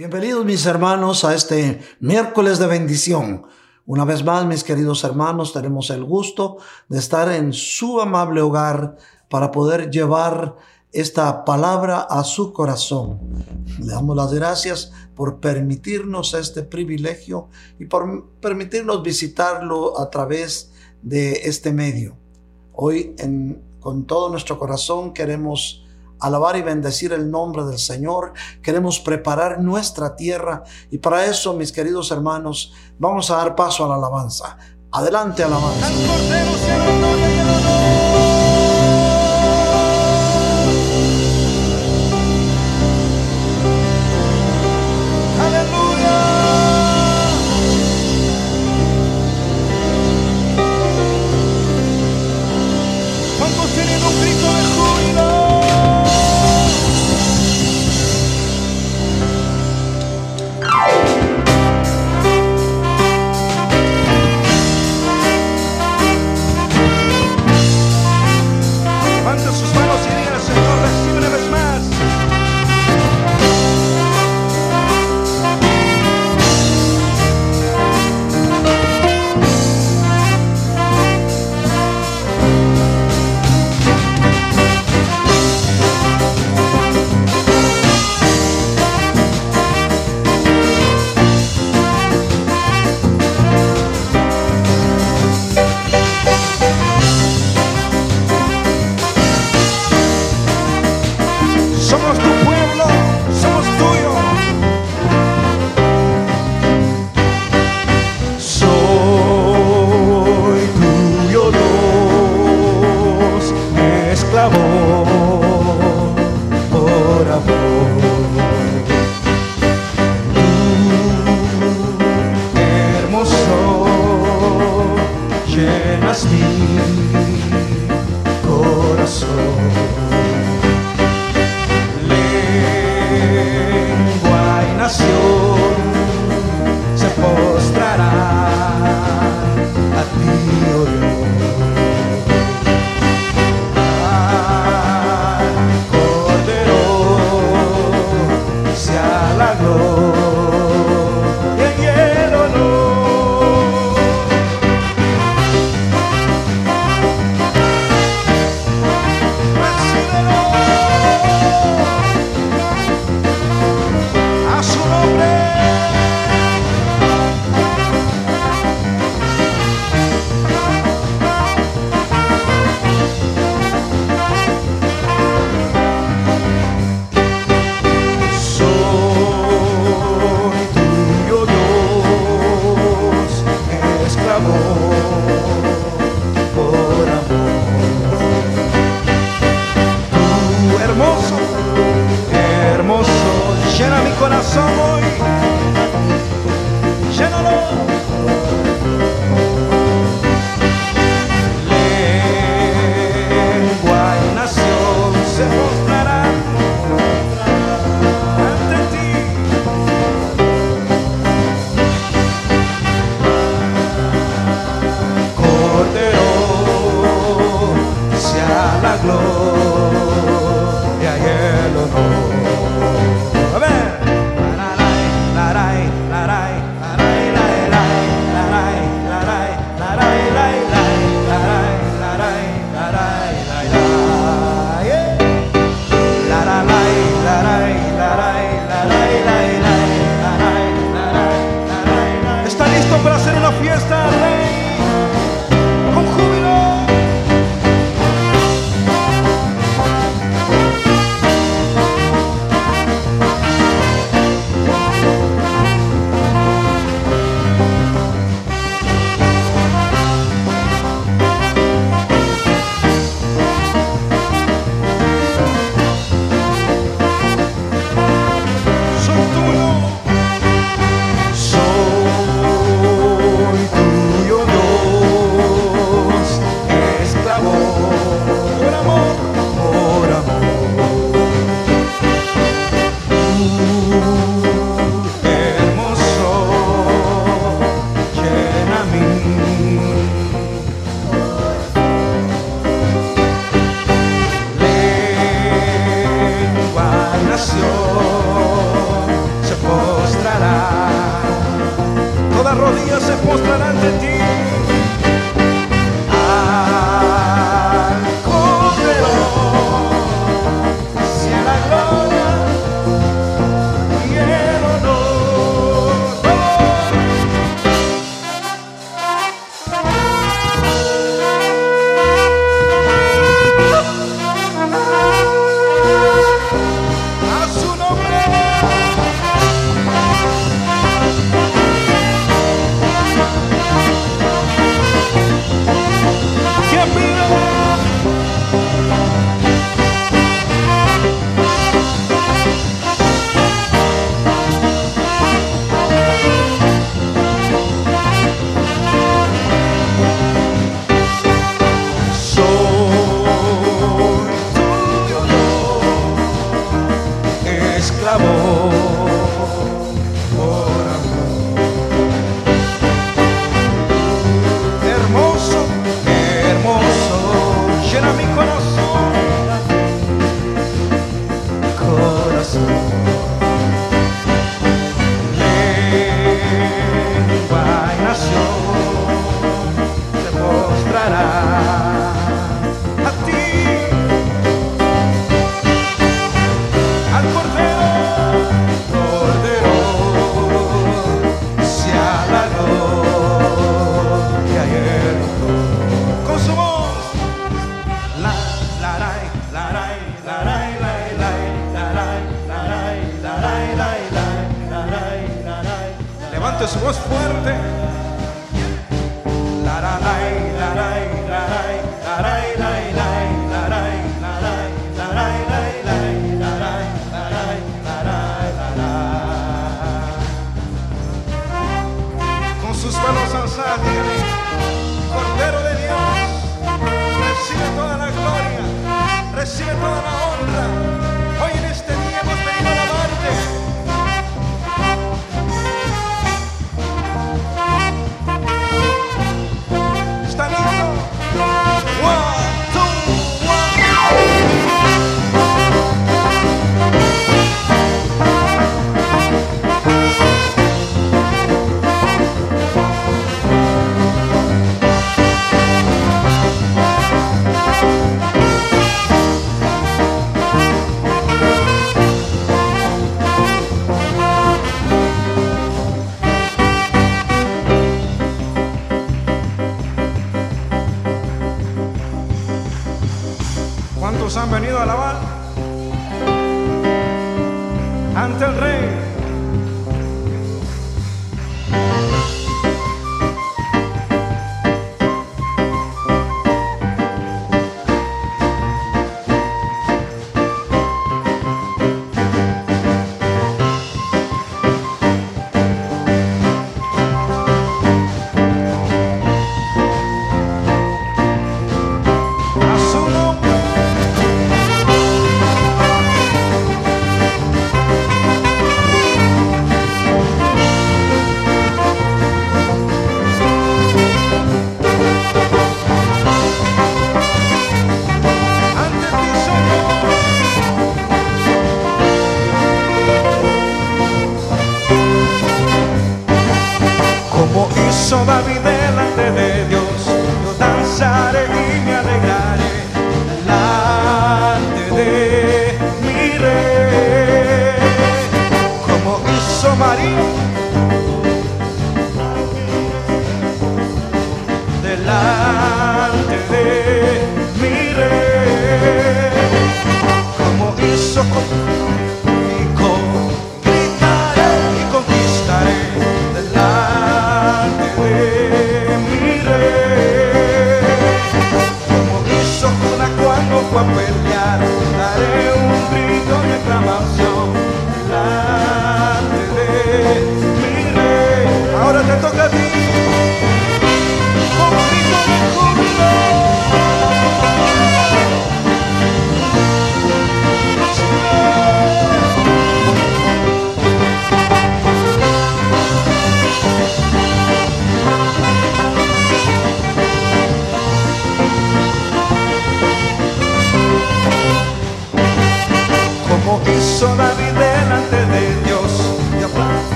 [0.00, 3.44] Bienvenidos mis hermanos a este miércoles de bendición.
[3.84, 6.56] Una vez más, mis queridos hermanos, tenemos el gusto
[6.88, 8.96] de estar en su amable hogar
[9.28, 10.56] para poder llevar
[10.90, 13.20] esta palabra a su corazón.
[13.78, 20.72] Le damos las gracias por permitirnos este privilegio y por permitirnos visitarlo a través
[21.02, 22.16] de este medio.
[22.72, 23.14] Hoy
[23.80, 25.79] con todo nuestro corazón queremos
[26.20, 28.32] alabar y bendecir el nombre del Señor.
[28.62, 33.88] Queremos preparar nuestra tierra y para eso, mis queridos hermanos, vamos a dar paso a
[33.88, 34.56] la alabanza.
[34.92, 35.88] Adelante, alabanza.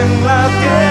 [0.00, 0.87] Adoramos en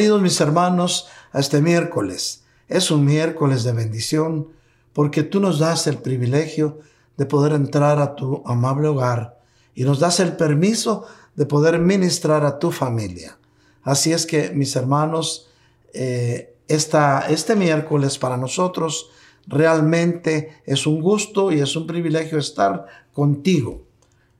[0.00, 2.44] Bienvenidos mis hermanos este miércoles.
[2.68, 4.48] Es un miércoles de bendición
[4.94, 6.78] porque tú nos das el privilegio
[7.18, 9.42] de poder entrar a tu amable hogar
[9.74, 11.04] y nos das el permiso
[11.36, 13.36] de poder ministrar a tu familia.
[13.82, 15.50] Así es que mis hermanos,
[15.92, 19.10] eh, este miércoles para nosotros
[19.46, 23.82] realmente es un gusto y es un privilegio estar contigo.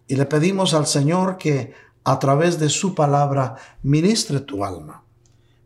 [0.08, 5.04] Y le pedimos al Señor que a través de su palabra ministre tu alma.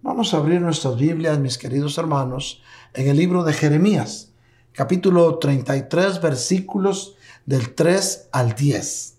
[0.04, 2.60] Vamos a abrir nuestras Biblias, mis queridos hermanos,
[2.92, 4.32] en el libro de Jeremías,
[4.72, 9.14] capítulo 33, versículos del 3 al 10.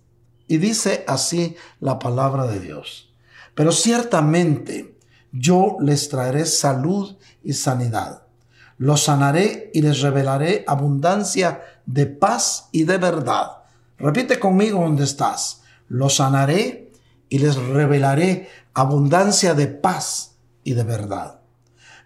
[0.48, 3.12] Y dice así la palabra de Dios.
[3.56, 4.96] Pero ciertamente
[5.32, 8.28] yo les traeré salud y sanidad.
[8.78, 13.64] Los sanaré y les revelaré abundancia de paz y de verdad.
[13.98, 15.64] Repite conmigo donde estás.
[15.88, 16.92] Los sanaré
[17.28, 20.35] y les revelaré abundancia de paz
[20.66, 21.40] y de verdad.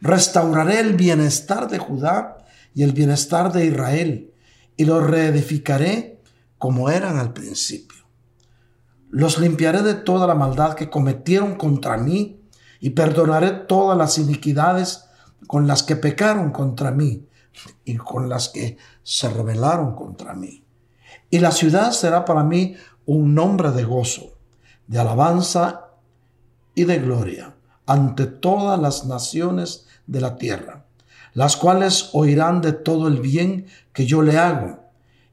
[0.02, 2.46] Restauraré el bienestar de Judá
[2.76, 4.32] y el bienestar de Israel
[4.78, 6.22] y los reedificaré
[6.60, 8.04] como eran al principio.
[9.10, 12.42] Los limpiaré de toda la maldad que cometieron contra mí
[12.80, 15.06] y perdonaré todas las iniquidades
[15.48, 17.28] con las que pecaron contra mí
[17.86, 20.64] y con las que se rebelaron contra mí.
[21.30, 24.38] Y la ciudad será para mí un nombre de gozo,
[24.86, 25.88] de alabanza
[26.76, 27.56] y de gloria
[27.90, 30.86] ante todas las naciones de la tierra,
[31.34, 34.80] las cuales oirán de todo el bien que yo le hago,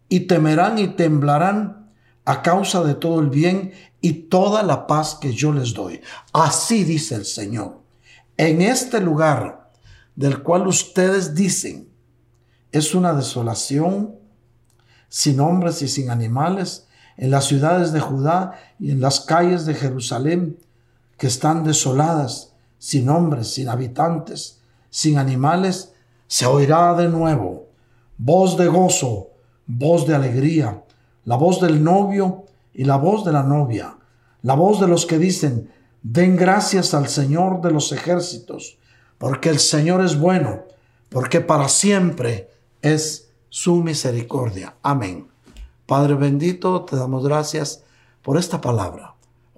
[0.09, 1.91] y temerán y temblarán
[2.25, 6.01] a causa de todo el bien y toda la paz que yo les doy.
[6.33, 7.83] Así dice el Señor.
[8.39, 9.71] En este lugar
[10.15, 11.91] del cual ustedes dicen
[12.73, 14.17] es una desolación,
[15.11, 16.87] sin hombres y sin animales,
[17.19, 20.59] en las ciudades de Judá y en las calles de Jerusalén,
[21.17, 25.93] que están desoladas, sin hombres, sin habitantes, sin animales,
[26.27, 27.67] se oirá de nuevo
[28.19, 29.31] voz de gozo,
[29.67, 30.83] voz de alegría,
[31.25, 33.97] la voz del novio y la voz de la novia,
[34.43, 35.71] la voz de los que dicen,
[36.03, 38.79] den gracias al Señor de los ejércitos,
[39.19, 40.63] porque el Señor es bueno,
[41.09, 42.51] porque para siempre
[42.83, 44.77] es su misericordia.
[44.83, 45.29] Amén.
[45.87, 47.83] Padre bendito, te damos gracias
[48.23, 49.06] por esta palabra.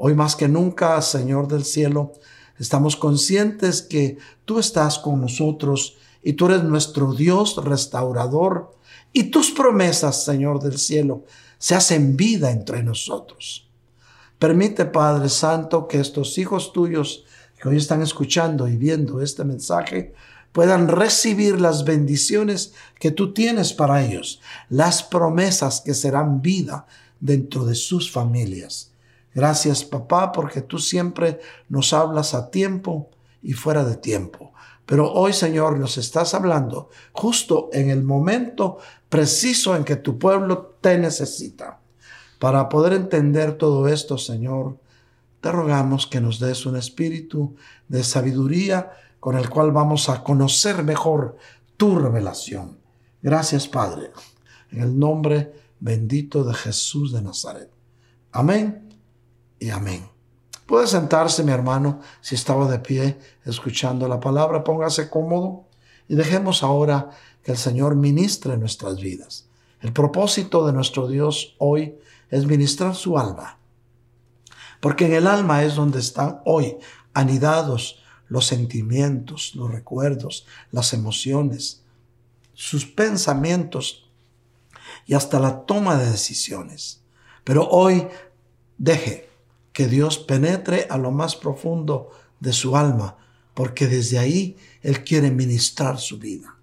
[0.01, 2.13] Hoy más que nunca, Señor del cielo,
[2.57, 8.77] estamos conscientes que tú estás con nosotros y tú eres nuestro Dios restaurador
[9.13, 11.25] y tus promesas, Señor del cielo,
[11.59, 13.69] se hacen vida entre nosotros.
[14.39, 17.25] Permite, Padre Santo, que estos hijos tuyos
[17.61, 20.15] que hoy están escuchando y viendo este mensaje
[20.53, 26.87] puedan recibir las bendiciones que tú tienes para ellos, las promesas que serán vida
[27.19, 28.93] dentro de sus familias.
[29.35, 33.11] Gracias papá porque tú siempre nos hablas a tiempo
[33.43, 34.53] y fuera de tiempo.
[34.87, 40.77] Pero hoy Señor nos estás hablando justo en el momento preciso en que tu pueblo
[40.81, 41.81] te necesita.
[42.39, 44.79] Para poder entender todo esto, Señor,
[45.41, 47.55] te rogamos que nos des un espíritu
[47.89, 51.37] de sabiduría con el cual vamos a conocer mejor
[51.77, 52.79] tu revelación.
[53.23, 54.11] Gracias, Padre,
[54.71, 57.71] en el nombre bendito de Jesús de Nazaret.
[58.33, 58.88] Amén
[59.59, 60.09] y amén.
[60.67, 65.65] Puede sentarse, mi hermano, si estaba de pie escuchando la palabra, póngase cómodo
[66.09, 67.11] y dejemos ahora
[67.43, 69.49] que el Señor ministre nuestras vidas.
[69.81, 71.97] El propósito de nuestro Dios hoy
[72.31, 73.59] es ministrar su alma,
[74.81, 76.77] porque en el alma es donde están hoy
[77.15, 81.83] anidados los sentimientos, los recuerdos, las emociones,
[82.53, 84.11] sus pensamientos
[85.07, 87.03] y hasta la toma de decisiones.
[87.45, 88.07] Pero hoy
[88.77, 89.28] deje
[89.79, 92.11] que Dios penetre a lo más profundo
[92.41, 93.17] de su alma,
[93.55, 96.57] porque desde ahí Él quiere ministrar su vida.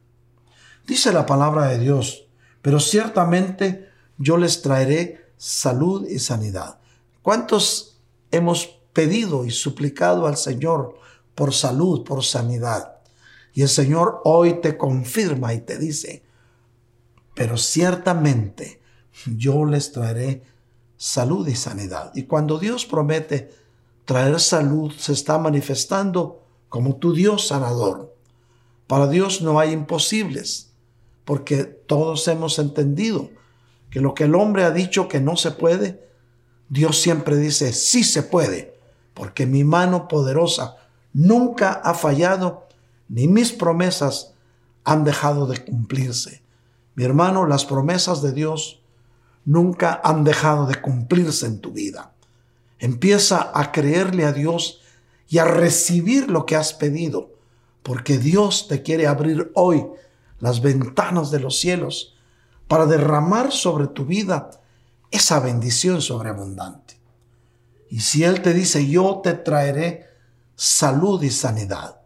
[0.86, 2.28] Dice la palabra de Dios,
[2.62, 3.88] pero ciertamente
[4.18, 6.80] yo les traeré salud y sanidad.
[7.22, 8.02] ¿Cuántos
[8.32, 11.00] hemos pedido y suplicado al Señor
[11.36, 12.98] por salud, por sanidad?
[13.54, 16.26] Y el Señor hoy te confirma y te dice,
[17.34, 18.82] pero ciertamente
[19.26, 20.44] yo les traeré
[20.98, 22.12] salud y sanidad.
[22.16, 23.52] Y cuando Dios promete
[24.06, 28.16] traer salud, se está manifestando como tu Dios sanador.
[28.88, 30.72] Para Dios no hay imposibles,
[31.26, 33.30] porque todos hemos entendido
[33.90, 36.08] que lo que el hombre ha dicho que no se puede,
[36.70, 38.78] Dios siempre dice, sí se puede,
[39.14, 40.78] porque mi mano poderosa
[41.14, 42.68] nunca ha fallado,
[43.08, 44.34] ni mis promesas
[44.84, 46.44] han dejado de cumplirse.
[46.96, 48.82] Mi hermano, las promesas de Dios
[49.46, 52.14] nunca han dejado de cumplirse en tu vida.
[52.80, 54.82] Empieza a creerle a Dios
[55.30, 57.32] y a recibir lo que has pedido,
[57.84, 59.86] porque Dios te quiere abrir hoy
[60.40, 62.16] las ventanas de los cielos
[62.68, 64.50] para derramar sobre tu vida
[65.12, 67.00] esa bendición sobreabundante.
[67.90, 70.08] Y si Él te dice, yo te traeré
[70.56, 72.02] salud y sanidad.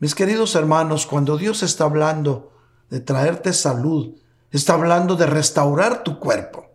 [0.00, 2.52] Mis queridos hermanos, cuando Dios está hablando
[2.90, 4.14] de traerte salud,
[4.50, 6.66] está hablando de restaurar tu cuerpo.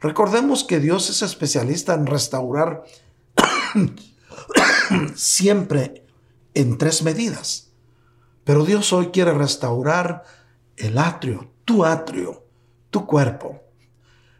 [0.00, 2.84] Recordemos que Dios es especialista en restaurar
[5.14, 6.04] siempre
[6.54, 7.68] en tres medidas.
[8.44, 10.24] Pero Dios hoy quiere restaurar
[10.76, 12.44] el atrio, tu atrio,
[12.90, 13.62] tu cuerpo.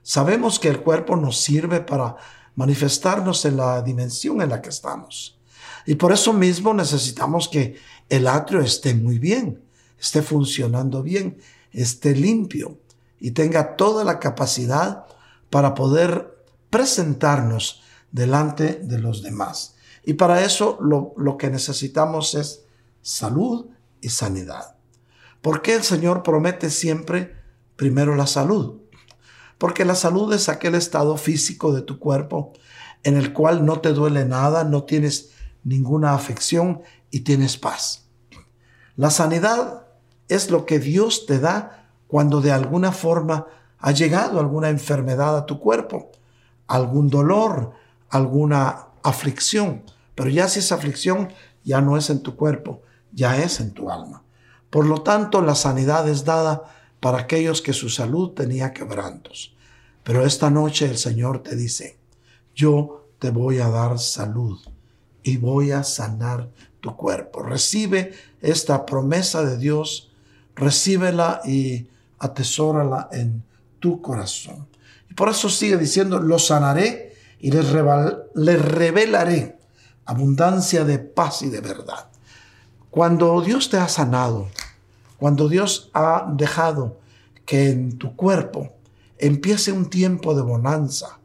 [0.03, 2.17] Sabemos que el cuerpo nos sirve para
[2.57, 5.39] manifestarnos en la dimensión en la que estamos.
[5.87, 7.77] Y por eso mismo necesitamos que
[8.09, 9.63] el atrio esté muy bien,
[9.99, 11.39] esté funcionando bien,
[11.73, 12.79] esté limpio
[13.19, 15.07] y tenga toda la capacidad
[15.51, 19.77] para poder presentarnos delante de los demás.
[20.05, 22.65] Y para eso lo, lo que necesitamos es
[23.01, 23.67] salud
[24.01, 24.77] y sanidad.
[25.41, 27.37] ¿Por qué el Señor promete siempre
[27.77, 28.81] primero la salud?
[29.59, 32.53] Porque la salud es aquel estado físico de tu cuerpo
[33.05, 35.31] en el cual no te duele nada, no tienes
[35.65, 38.07] ninguna afección y tienes paz.
[38.97, 39.82] La sanidad
[40.35, 43.47] es lo que Dios te da cuando de alguna forma
[43.79, 46.11] ha llegado alguna enfermedad a tu cuerpo,
[46.67, 47.73] algún dolor,
[48.11, 49.83] alguna aflicción.
[50.15, 51.33] Pero ya si esa aflicción
[51.65, 54.23] ya no es en tu cuerpo, ya es en tu alma.
[54.71, 56.63] Por lo tanto, la sanidad es dada
[57.01, 59.55] para aquellos que su salud tenía quebrantos.
[60.05, 61.99] Pero esta noche el Señor te dice,
[62.55, 64.61] yo te voy a dar salud
[65.23, 66.49] y voy a sanar
[66.81, 67.43] tu cuerpo.
[67.43, 70.12] Recibe esta promesa de Dios,
[70.55, 71.87] recíbela y
[72.19, 73.43] atesórala en
[73.79, 74.67] tu corazón.
[75.11, 79.59] Y por eso sigue diciendo, lo sanaré y les, revelaré
[80.07, 82.09] abundancia de paz y de verdad.
[82.91, 84.49] Cuando Dios te ha sanado,
[85.19, 86.99] cuando Dios ha dejado
[87.45, 88.73] que en tu cuerpo
[89.19, 91.19] empiece un tiempo de bonanza,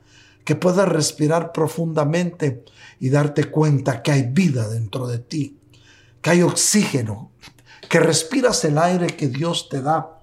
[0.43, 2.63] que puedas respirar profundamente
[2.99, 5.57] y darte cuenta que hay vida dentro de ti,
[6.21, 7.31] que hay oxígeno,
[7.89, 10.19] que respiras el aire que Dios te da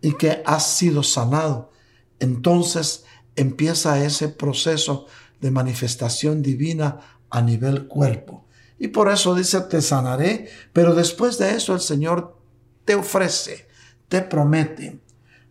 [0.00, 1.70] y que has sido sanado.
[2.18, 5.06] Entonces empieza ese proceso
[5.40, 8.46] de manifestación divina a nivel cuerpo.
[8.78, 12.38] Y por eso dice, te sanaré, pero después de eso el Señor
[12.84, 13.68] te ofrece,
[14.08, 15.00] te promete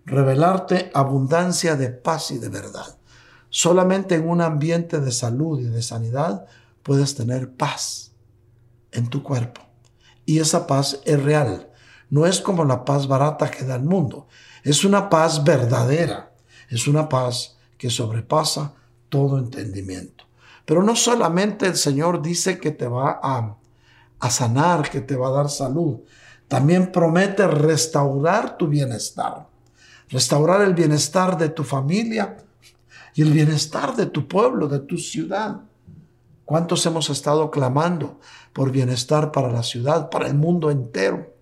[0.05, 2.97] revelarte abundancia de paz y de verdad.
[3.49, 6.45] Solamente en un ambiente de salud y de sanidad
[6.83, 8.11] puedes tener paz
[8.91, 9.64] en tu cuerpo.
[10.26, 11.69] Y esa paz es real.
[12.09, 14.28] No es como la paz barata que da el mundo.
[14.63, 16.32] Es una paz verdadera.
[16.69, 18.73] Es una paz que sobrepasa
[19.09, 20.26] todo entendimiento.
[20.65, 23.55] Pero no solamente el Señor dice que te va a,
[24.19, 25.99] a sanar, que te va a dar salud.
[26.47, 29.47] También promete restaurar tu bienestar.
[30.09, 32.38] Restaurar el bienestar de tu familia,
[33.15, 35.61] y el bienestar de tu pueblo, de tu ciudad.
[36.45, 38.19] ¿Cuántos hemos estado clamando
[38.53, 41.33] por bienestar para la ciudad, para el mundo entero?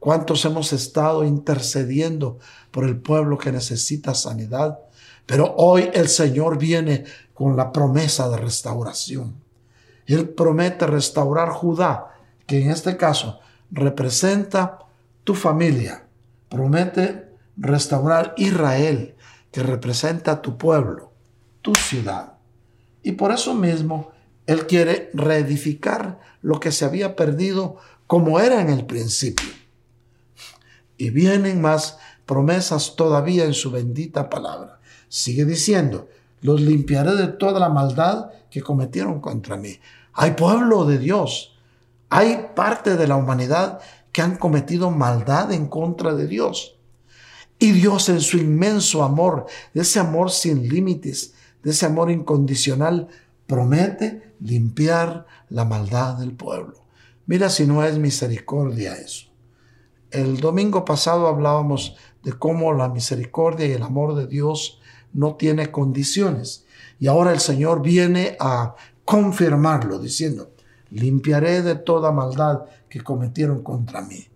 [0.00, 2.38] ¿Cuántos hemos estado intercediendo
[2.72, 4.80] por el pueblo que necesita sanidad?
[5.26, 9.36] Pero hoy el Señor viene con la promesa de restauración.
[10.06, 12.08] Él promete restaurar Judá,
[12.46, 13.38] que en este caso
[13.70, 14.80] representa
[15.22, 16.04] tu familia.
[16.48, 19.14] Promete restaurar Israel,
[19.52, 21.12] que representa tu pueblo,
[21.62, 22.34] tu ciudad.
[23.04, 24.10] Y por eso mismo
[24.46, 27.76] Él quiere reedificar lo que se había perdido
[28.06, 29.48] como era en el principio.
[30.98, 34.80] Y vienen más promesas todavía en su bendita palabra.
[35.08, 36.08] Sigue diciendo,
[36.40, 39.78] los limpiaré de toda la maldad que cometieron contra mí.
[40.12, 41.56] Hay pueblo de Dios,
[42.10, 43.80] hay parte de la humanidad
[44.12, 46.76] que han cometido maldad en contra de Dios.
[47.58, 53.08] Y Dios en su inmenso amor, de ese amor sin límites, de ese amor incondicional,
[53.46, 56.84] promete limpiar la maldad del pueblo.
[57.26, 59.26] Mira si no es misericordia eso.
[60.10, 64.80] El domingo pasado hablábamos de cómo la misericordia y el amor de Dios
[65.12, 66.66] no tiene condiciones.
[66.98, 68.74] Y ahora el Señor viene a
[69.04, 70.52] confirmarlo diciendo,
[70.90, 74.28] limpiaré de toda maldad que cometieron contra mí.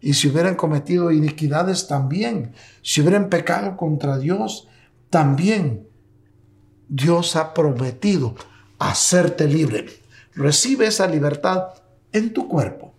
[0.00, 4.66] Y si hubieran cometido iniquidades también, si hubieran pecado contra Dios,
[5.10, 5.86] también
[6.88, 8.34] Dios ha prometido
[8.80, 9.86] hacerte libre.
[10.34, 11.68] Recibe esa libertad
[12.12, 12.92] en tu cuerpo.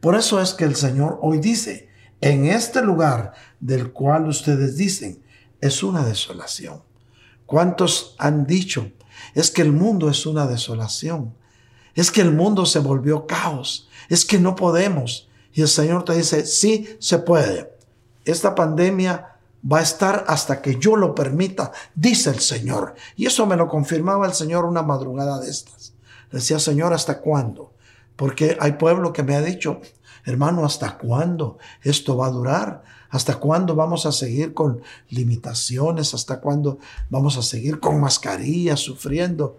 [0.00, 1.88] Por eso es que el Señor hoy dice,
[2.20, 5.22] en este lugar del cual ustedes dicen,
[5.60, 6.82] es una desolación.
[7.46, 8.90] ¿Cuántos han dicho
[9.34, 11.34] Es que el mundo es una desolación.
[11.94, 13.88] Es que el mundo se volvió caos.
[14.08, 15.28] Es que no podemos.
[15.52, 17.70] Y el Señor te dice, sí se puede.
[18.24, 19.33] Esta pandemia
[19.70, 22.94] va a estar hasta que yo lo permita, dice el Señor.
[23.16, 25.94] Y eso me lo confirmaba el Señor una madrugada de estas.
[26.30, 27.72] Decía, Señor, ¿hasta cuándo?
[28.16, 29.80] Porque hay pueblo que me ha dicho,
[30.24, 32.82] hermano, ¿hasta cuándo esto va a durar?
[33.10, 36.14] ¿Hasta cuándo vamos a seguir con limitaciones?
[36.14, 36.78] ¿Hasta cuándo
[37.10, 39.58] vamos a seguir con mascarillas, sufriendo?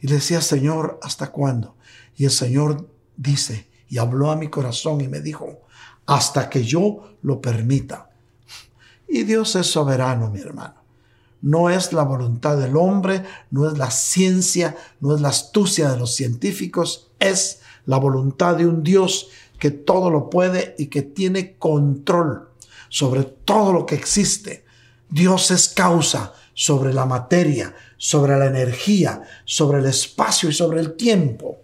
[0.00, 1.74] Y le decía, Señor, ¿hasta cuándo?
[2.16, 5.62] Y el Señor dice, y habló a mi corazón y me dijo,
[6.06, 8.10] hasta que yo lo permita.
[9.14, 10.74] Y Dios es soberano, mi hermano.
[11.40, 15.98] No es la voluntad del hombre, no es la ciencia, no es la astucia de
[15.98, 19.28] los científicos, es la voluntad de un Dios
[19.60, 22.48] que todo lo puede y que tiene control
[22.88, 24.64] sobre todo lo que existe.
[25.08, 30.96] Dios es causa sobre la materia, sobre la energía, sobre el espacio y sobre el
[30.96, 31.60] tiempo.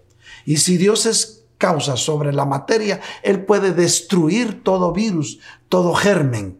[0.46, 6.59] Y si Dios es causa sobre la materia, Él puede destruir todo virus, todo germen.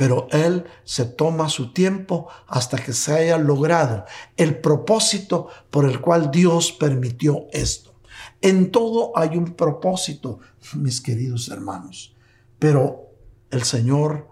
[0.00, 4.06] Pero Él se toma su tiempo hasta que se haya logrado
[4.38, 7.92] el propósito por el cual Dios permitió esto.
[8.40, 10.38] En todo hay un propósito,
[10.72, 12.16] mis queridos hermanos.
[12.58, 13.10] Pero
[13.50, 14.26] el Señor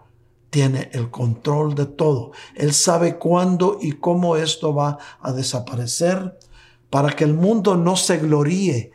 [0.49, 2.33] tiene el control de todo.
[2.55, 6.39] Él sabe cuándo y cómo esto va a desaparecer
[6.89, 8.93] para que el mundo no se gloríe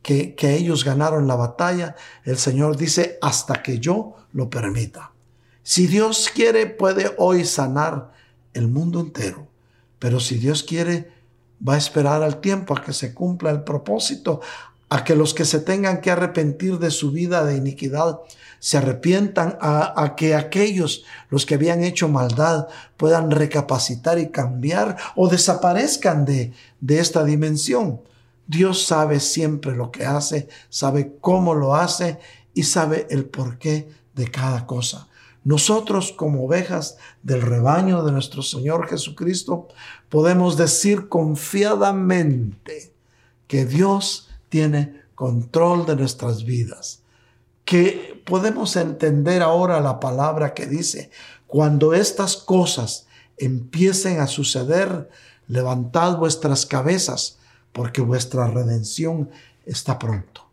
[0.00, 5.13] que, ellos ganaron la batalla, el Señor dice, hasta que yo lo permita.
[5.66, 8.12] Si Dios quiere, puede hoy sanar
[8.52, 9.48] el mundo entero,
[9.98, 11.10] pero si Dios quiere,
[11.66, 14.42] va a esperar al tiempo a que se cumpla el propósito,
[14.90, 18.20] a que los que se tengan que arrepentir de su vida de iniquidad
[18.58, 25.28] se arrepientan, a, que aquellos, los que habían hecho maldad, puedan recapacitar y cambiar o
[25.30, 28.02] desaparezcan de, de esta dimensión.
[28.46, 32.18] Dios sabe siempre lo que hace, sabe cómo lo hace
[32.52, 35.08] y sabe el porqué de cada cosa.
[35.44, 39.68] Nosotros como ovejas del rebaño de nuestro Señor Jesucristo
[40.08, 42.94] podemos decir confiadamente
[43.46, 47.02] que Dios tiene control de nuestras vidas,
[47.66, 51.10] que podemos entender ahora la palabra que dice,
[51.46, 55.10] cuando estas cosas empiecen a suceder,
[55.46, 57.38] levantad vuestras cabezas
[57.72, 59.30] porque vuestra redención
[59.66, 60.48] está pronto.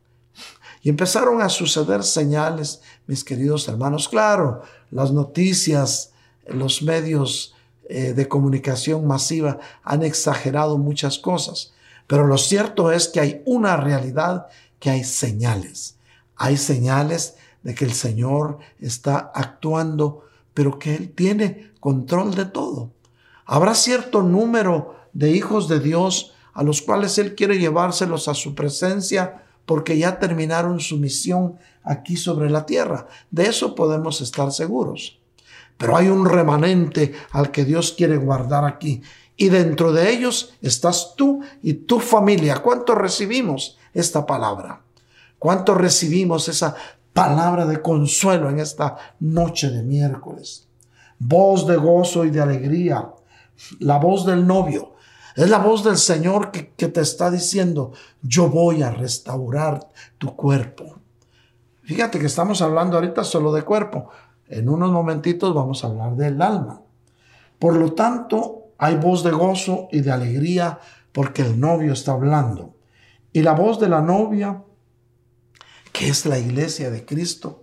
[0.83, 2.81] Y empezaron a suceder señales,
[3.11, 4.07] mis queridos hermanos.
[4.07, 6.13] Claro, las noticias,
[6.47, 7.53] los medios
[7.89, 11.73] eh, de comunicación masiva han exagerado muchas cosas,
[12.07, 14.47] pero lo cierto es que hay una realidad,
[14.79, 15.97] que hay señales.
[16.37, 22.91] Hay señales de que el Señor está actuando, pero que Él tiene control de todo.
[23.45, 28.55] Habrá cierto número de hijos de Dios a los cuales Él quiere llevárselos a su
[28.55, 33.07] presencia porque ya terminaron su misión aquí sobre la tierra.
[33.29, 35.19] De eso podemos estar seguros.
[35.77, 39.01] Pero hay un remanente al que Dios quiere guardar aquí.
[39.35, 42.57] Y dentro de ellos estás tú y tu familia.
[42.57, 44.81] ¿Cuánto recibimos esta palabra?
[45.39, 46.75] ¿Cuánto recibimos esa
[47.13, 50.67] palabra de consuelo en esta noche de miércoles?
[51.17, 53.09] Voz de gozo y de alegría.
[53.79, 54.93] La voz del novio
[55.35, 60.95] es la voz del Señor que, te está diciendo, yo voy a restaurar tu cuerpo.
[61.83, 64.09] Fíjate que estamos hablando ahorita solo de cuerpo.
[64.47, 66.81] En unos momentitos vamos a hablar del alma.
[67.59, 70.79] Por lo tanto, hay voz de gozo y de alegría
[71.11, 72.75] porque el novio está hablando.
[73.33, 74.63] Y la voz de la novia,
[75.93, 77.60] que es la iglesia de Cristo,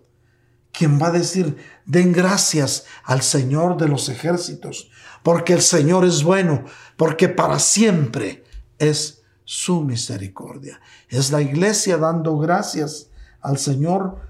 [0.79, 1.57] quien va a decir,
[1.87, 4.93] den gracias al Señor de los ejércitos,
[5.25, 6.67] porque el Señor es bueno,
[6.97, 8.45] porque para siempre
[8.79, 10.81] es su misericordia.
[11.09, 13.11] Es la iglesia dando gracias
[13.41, 14.21] al Señor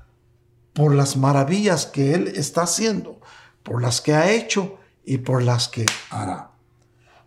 [0.72, 3.20] por las maravillas que Él está haciendo,
[3.62, 6.52] por las que ha hecho y por las que hará.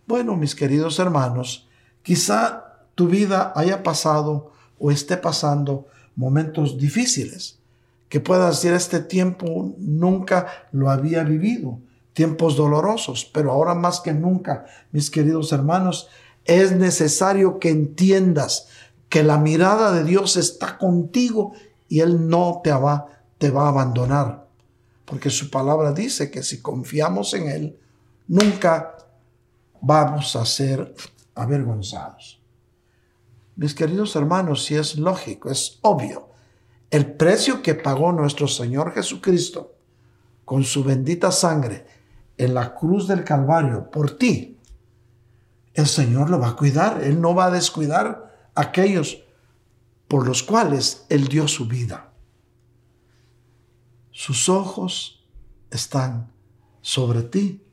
[0.08, 1.70] Bueno, mis queridos hermanos,
[2.02, 7.61] quizá tu vida haya pasado o esté pasando momentos difíciles,
[8.12, 11.80] que puedas decir este tiempo nunca lo había vivido
[12.12, 16.10] tiempos dolorosos, pero ahora más que nunca, mis queridos hermanos,
[16.44, 18.68] es necesario que entiendas
[19.08, 21.54] que la mirada de Dios está contigo
[21.88, 23.08] y Él no te va,
[23.38, 24.46] te va a abandonar.
[25.06, 27.80] Porque su palabra dice que si confiamos en Él,
[28.28, 28.98] nunca
[29.80, 30.94] vamos a ser
[31.34, 32.42] avergonzados.
[33.56, 36.31] Mis queridos hermanos, si es lógico, es obvio,
[36.92, 39.76] el precio que pagó nuestro Señor Jesucristo
[40.46, 41.86] con su bendita sangre
[42.38, 44.60] en la cruz del Calvario por ti
[45.74, 47.02] el Señor lo va a cuidar.
[47.04, 49.24] Él no va a descuidar a aquellos
[50.08, 52.12] por los cuales Él dio su vida.
[54.12, 55.24] Sus ojos
[55.70, 56.32] están
[56.82, 57.64] sobre ti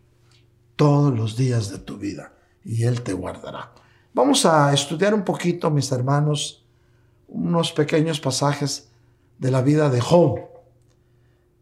[0.77, 2.33] todos los días de tu vida
[2.65, 3.73] y Él te guardará.
[4.15, 6.65] Vamos a estudiar un poquito, mis hermanos,
[7.27, 8.88] unos pequeños pasajes
[9.39, 10.41] de la vida de Job.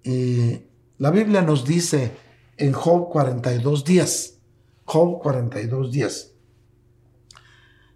[0.02, 0.62] Y
[0.98, 2.12] la Biblia nos dice
[2.56, 4.38] en Job 42 días,
[4.84, 6.32] Job 42 días,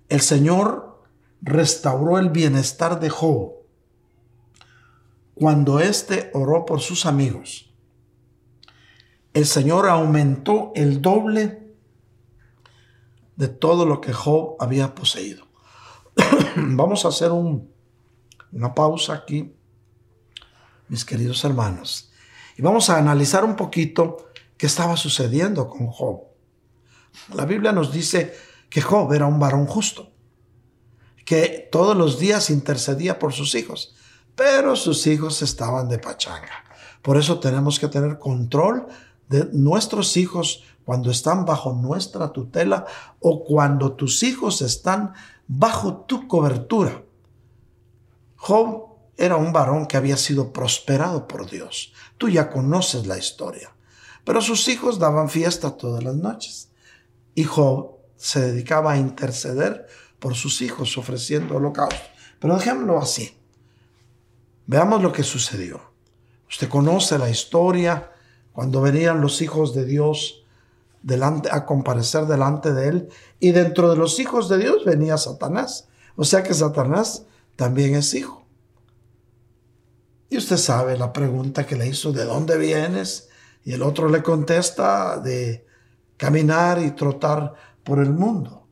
[0.08, 1.02] el Señor
[1.40, 3.52] restauró el bienestar de Job
[5.34, 7.72] cuando éste oró por sus amigos.
[9.32, 11.74] El Señor aumentó el doble
[13.36, 15.46] de todo lo que Job había poseído.
[16.56, 19.54] Vamos a hacer una pausa aquí,
[20.90, 22.10] mis queridos hermanos,
[22.56, 26.22] y vamos a analizar un poquito qué estaba sucediendo con Job.
[27.32, 28.34] La Biblia nos dice
[28.68, 30.10] que Job era un varón justo,
[31.24, 33.94] que todos los días intercedía por sus hijos,
[34.34, 36.64] pero sus hijos estaban de pachanga.
[37.02, 38.88] Por eso tenemos que tener control
[39.28, 42.84] de nuestros hijos cuando están bajo nuestra tutela
[43.20, 45.12] o cuando tus hijos están
[45.46, 47.04] bajo tu cobertura.
[48.34, 51.92] Job era un varón que había sido prosperado por Dios.
[52.18, 53.74] Tú ya conoces la historia.
[54.24, 56.70] Pero sus hijos daban fiesta todas las noches.
[57.34, 59.86] Y Job se dedicaba a interceder
[60.18, 62.00] por sus hijos ofreciendo holocausto.
[62.38, 63.36] Pero dejémoslo así.
[64.66, 65.80] Veamos lo que sucedió.
[66.48, 68.12] Usted conoce la historia
[68.52, 70.44] cuando venían los hijos de Dios
[71.02, 73.08] delante, a comparecer delante de él.
[73.38, 75.88] Y dentro de los hijos de Dios venía Satanás.
[76.16, 77.24] O sea que Satanás
[77.56, 78.39] también es hijo.
[80.30, 83.28] Y usted sabe la pregunta que le hizo, ¿de dónde vienes?
[83.64, 85.66] Y el otro le contesta de
[86.16, 87.52] caminar y trotar
[87.82, 88.68] por el mundo.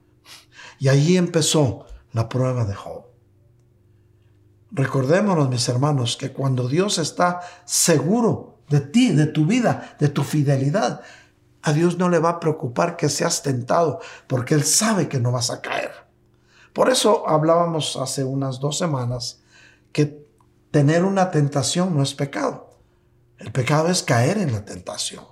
[0.78, 3.06] Y allí empezó la prueba de Job.
[4.70, 10.22] Recordémonos, mis hermanos, que cuando Dios está seguro de ti, de tu vida, de tu
[10.22, 11.00] fidelidad,
[11.62, 13.98] a Dios no le va a preocupar que seas tentado,
[14.28, 15.90] porque Él sabe que no vas a caer.
[16.72, 19.40] Por eso hablábamos hace unas dos semanas
[19.90, 20.27] que
[20.70, 22.70] tener una tentación no es pecado.
[23.38, 25.24] El pecado es caer en la tentación.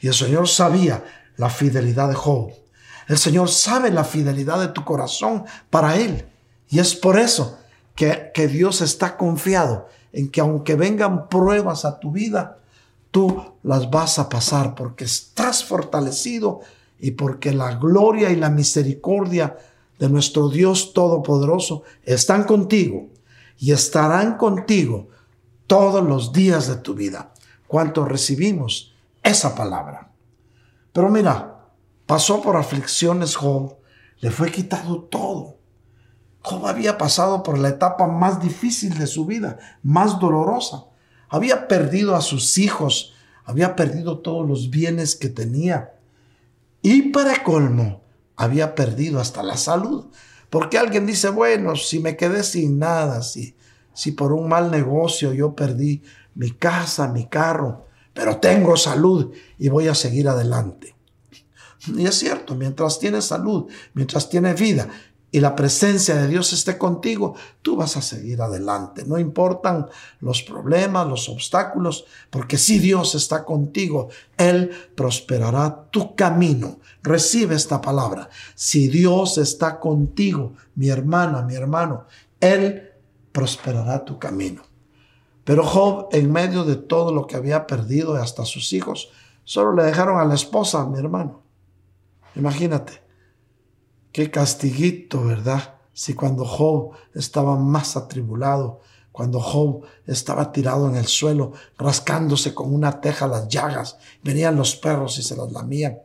[0.00, 1.04] Y el Señor sabía
[1.36, 2.52] la fidelidad de Job.
[3.08, 6.28] El Señor sabe la fidelidad de tu corazón para Él.
[6.68, 7.58] Y es por eso
[7.96, 12.58] que, que Dios está confiado en que aunque vengan pruebas a tu vida,
[13.10, 16.60] tú las vas a pasar porque estás fortalecido
[16.98, 19.56] y porque la gloria y la misericordia
[19.98, 23.08] de nuestro Dios Todopoderoso están contigo
[23.60, 25.08] y estarán contigo
[25.66, 27.34] todos los días de tu vida.
[27.68, 30.10] Cuanto recibimos esa palabra.
[30.92, 31.66] Pero mira,
[32.06, 33.76] pasó por aflicciones Job,
[34.18, 35.58] le fue quitado todo.
[36.40, 40.86] Job había pasado por la etapa más difícil de su vida, más dolorosa.
[41.28, 43.12] Había perdido a sus hijos,
[43.44, 45.92] había perdido todos los bienes que tenía.
[46.80, 48.00] Y para colmo,
[48.36, 50.06] había perdido hasta la salud.
[50.50, 53.54] Porque alguien dice, bueno, si me quedé sin nada, si,
[53.94, 56.02] si por un mal negocio yo perdí
[56.34, 60.96] mi casa, mi carro, pero tengo salud y voy a seguir adelante.
[61.86, 64.88] Y es cierto, mientras tienes salud, mientras tienes vida
[65.32, 69.04] y la presencia de Dios esté contigo, tú vas a seguir adelante.
[69.06, 69.86] No importan
[70.20, 76.78] los problemas, los obstáculos, porque si Dios está contigo, Él prosperará tu camino.
[77.02, 78.28] Recibe esta palabra.
[78.56, 82.06] Si Dios está contigo, mi hermana, mi hermano,
[82.40, 82.90] Él
[83.30, 84.62] prosperará tu camino.
[85.44, 89.10] Pero Job, en medio de todo lo que había perdido, hasta sus hijos,
[89.44, 91.42] solo le dejaron a la esposa, mi hermano.
[92.34, 93.09] Imagínate
[94.12, 95.74] Qué castiguito, ¿verdad?
[95.92, 98.80] Si cuando Job estaba más atribulado,
[99.12, 104.76] cuando Job estaba tirado en el suelo, rascándose con una teja las llagas, venían los
[104.76, 105.98] perros y se las lamían.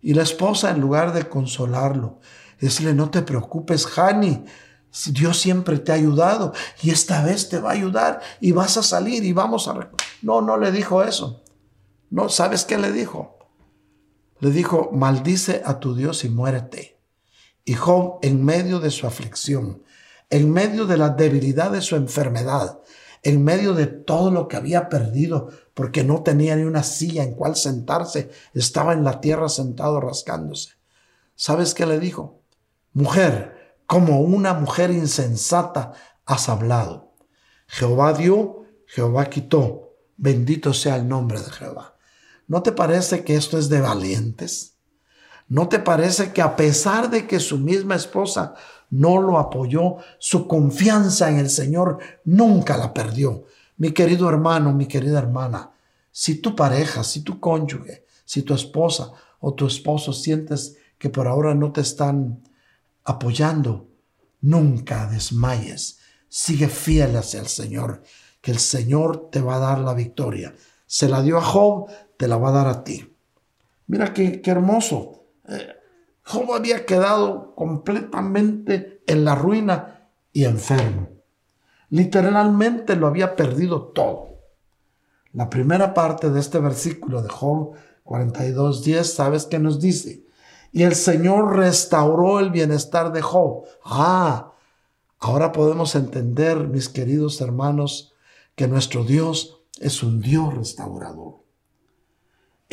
[0.00, 2.20] Y la esposa, en lugar de consolarlo,
[2.60, 4.44] decirle, no te preocupes, Hani,
[5.10, 6.52] Dios siempre te ha ayudado
[6.82, 9.90] y esta vez te va a ayudar y vas a salir y vamos a...
[10.22, 11.42] No, no le dijo eso.
[12.10, 13.33] No, ¿sabes qué le dijo?
[14.44, 17.00] Le dijo, maldice a tu Dios y muérete.
[17.64, 19.82] Y Job, en medio de su aflicción,
[20.28, 22.78] en medio de la debilidad de su enfermedad,
[23.22, 27.32] en medio de todo lo que había perdido, porque no tenía ni una silla en
[27.32, 30.72] cual sentarse, estaba en la tierra sentado rascándose.
[31.34, 32.42] ¿Sabes qué le dijo?
[32.92, 35.94] Mujer, como una mujer insensata
[36.26, 37.14] has hablado.
[37.66, 39.94] Jehová dio, Jehová quitó.
[40.18, 41.93] Bendito sea el nombre de Jehová.
[42.46, 44.74] ¿No te parece que esto es de valientes?
[45.48, 48.54] ¿No te parece que a pesar de que su misma esposa
[48.90, 53.44] no lo apoyó, su confianza en el Señor nunca la perdió?
[53.76, 55.72] Mi querido hermano, mi querida hermana,
[56.10, 61.26] si tu pareja, si tu cónyuge, si tu esposa o tu esposo sientes que por
[61.26, 62.42] ahora no te están
[63.04, 63.88] apoyando,
[64.40, 65.98] nunca desmayes.
[66.28, 68.02] Sigue fiel hacia el Señor,
[68.40, 70.54] que el Señor te va a dar la victoria.
[70.86, 71.88] Se la dio a Job,
[72.28, 73.16] la va a dar a ti.
[73.86, 75.24] Mira qué, qué hermoso.
[75.48, 75.74] Eh,
[76.22, 81.08] Job había quedado completamente en la ruina y enfermo.
[81.90, 84.34] Literalmente lo había perdido todo.
[85.32, 90.24] La primera parte de este versículo de Job 42.10, ¿sabes qué nos dice?
[90.72, 93.64] Y el Señor restauró el bienestar de Job.
[93.84, 94.52] Ah,
[95.20, 98.14] ahora podemos entender, mis queridos hermanos,
[98.56, 101.43] que nuestro Dios es un Dios restaurador.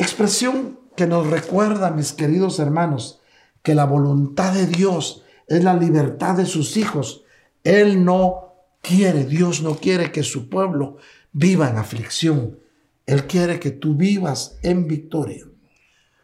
[0.02, 3.20] Expresión que nos recuerda, mis queridos hermanos,
[3.62, 7.22] que la voluntad de Dios es la libertad de sus hijos.
[7.62, 10.96] Él no quiere, Dios no quiere que su pueblo
[11.32, 12.58] viva en aflicción.
[13.06, 15.46] Él quiere que tú vivas en victoria.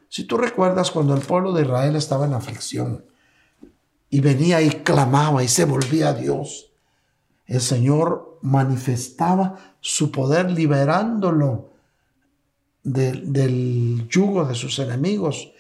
[0.08, 3.04] Si tú recuerdas cuando el pueblo de Israel estaba en aflicción
[4.10, 6.72] y venía y clamaba y se volvía a Dios,
[7.46, 11.67] el Señor manifestaba su poder liberándolo
[12.82, 15.52] del yugo de sus enemigos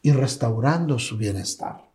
[0.00, 1.88] y restaurando su bienestar.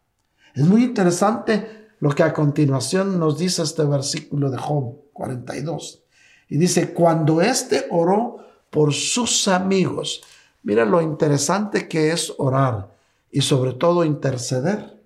[0.54, 6.04] Es muy interesante lo que a continuación nos dice este versículo de Job 42.
[6.50, 8.38] Y dice, cuando éste oró
[8.70, 10.22] por sus amigos,
[10.64, 12.96] mira lo interesante que es orar
[13.32, 15.02] y sobre todo interceder.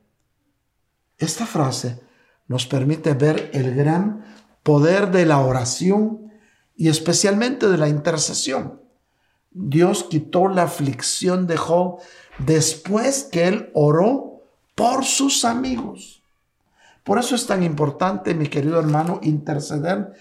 [1.17, 1.99] Esta frase
[2.47, 4.25] nos permite ver el gran
[4.63, 6.31] poder de la oración
[6.75, 8.81] y especialmente de la intercesión.
[9.51, 11.99] Dios quitó la aflicción de Job
[12.39, 14.43] después que él oró
[14.75, 16.23] por sus amigos.
[17.03, 20.13] Por eso es tan importante, mi querido hermano, interceder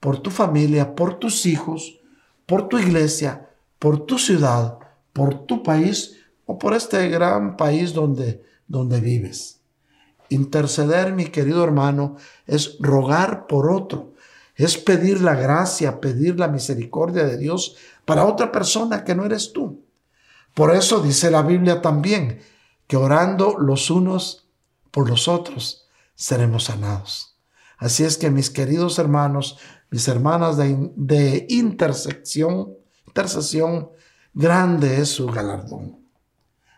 [0.00, 2.00] por tu familia, por tus hijos,
[2.46, 4.78] por tu iglesia, por tu ciudad,
[5.12, 6.16] por tu país
[6.46, 9.60] o por este gran país donde, donde vives.
[10.28, 12.16] Interceder, mi querido hermano,
[12.46, 14.14] es rogar por otro,
[14.56, 19.52] es pedir la gracia, pedir la misericordia de Dios para otra persona que no eres
[19.52, 19.84] tú.
[20.54, 22.40] Por eso dice la Biblia también
[22.86, 24.48] que orando los unos
[24.90, 27.38] por los otros seremos sanados.
[27.78, 29.58] Así es que mis queridos hermanos,
[29.90, 32.76] mis hermanas de, de intercesión,
[34.34, 36.06] grande es su galardón.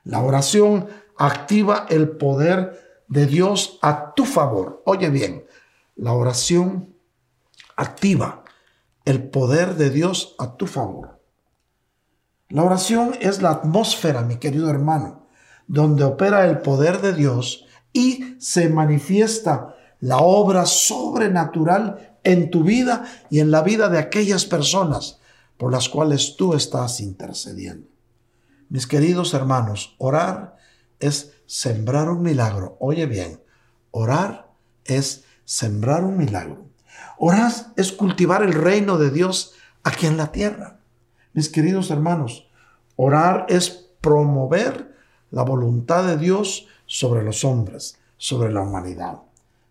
[0.04, 4.82] La oración activa el poder de Dios a tu favor.
[4.86, 5.44] Oye bien,
[5.96, 6.94] la oración
[7.76, 8.44] activa
[9.04, 11.13] el poder de Dios a tu favor.
[12.50, 15.26] La oración es la atmósfera, mi querido hermano,
[15.66, 23.06] donde opera el poder de Dios y se manifiesta la obra sobrenatural en tu vida
[23.30, 25.20] y en la vida de aquellas personas
[25.56, 27.88] por las cuales tú estás intercediendo.
[28.68, 30.56] Mis queridos hermanos, orar
[31.00, 32.76] es sembrar un milagro.
[32.80, 33.40] Oye bien,
[33.90, 34.52] orar
[34.84, 36.66] es sembrar un milagro.
[37.18, 40.80] Orar es cultivar el reino de Dios aquí en la tierra.
[41.34, 42.48] Mis queridos hermanos,
[42.94, 44.94] orar es promover
[45.32, 49.18] la voluntad de Dios sobre los hombres, sobre la humanidad.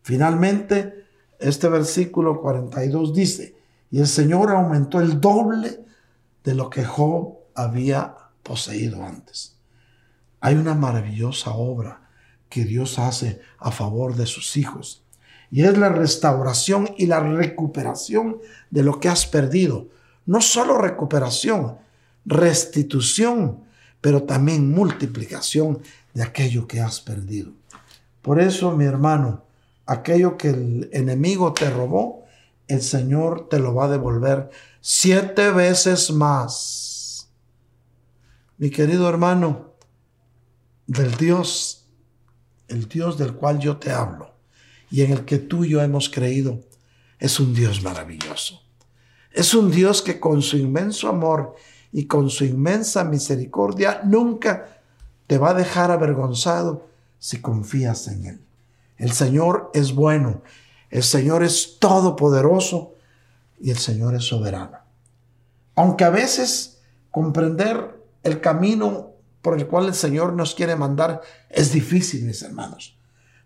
[0.02, 1.06] Finalmente,
[1.40, 3.56] este versículo 42 dice,
[3.90, 5.86] y el Señor aumentó el doble
[6.44, 9.56] de lo que Job había poseído antes.
[10.42, 12.10] Hay una maravillosa obra
[12.50, 15.06] que Dios hace a favor de sus hijos.
[15.50, 18.40] Y es la restauración y la recuperación
[18.70, 19.88] de lo que has perdido
[20.26, 21.78] no solo recuperación,
[22.26, 23.64] restitución,
[24.02, 25.82] pero también multiplicación
[26.14, 27.52] de aquello que has perdido.
[28.22, 29.46] Por eso, mi hermano,
[29.86, 32.26] aquello que el enemigo te robó,
[32.68, 34.50] el Señor te lo va a devolver
[34.82, 37.30] siete veces más.
[38.58, 39.74] Mi querido hermano,
[40.88, 41.88] del Dios,
[42.68, 44.34] el Dios del cual yo te hablo
[44.90, 46.62] y en el que tú y yo hemos creído,
[47.20, 48.63] es un Dios maravilloso.
[49.34, 51.56] Es un Dios que con su inmenso amor
[51.92, 54.68] y con su inmensa misericordia nunca
[55.26, 58.42] te va a dejar avergonzado si confías en Él.
[58.98, 60.44] El Señor es bueno,
[60.92, 62.94] el Señor es todopoderoso
[63.60, 64.78] y el Señor es soberano.
[65.76, 71.72] Aunque a veces comprender el camino por el cual el Señor nos quiere mandar es
[71.72, 72.98] difícil, mis hermanos.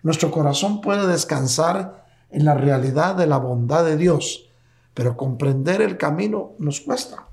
[0.03, 4.46] Nuestro corazón puede descansar en la realidad de la bondad de Dios
[4.97, 7.27] pero comprender el camino nos cuesta.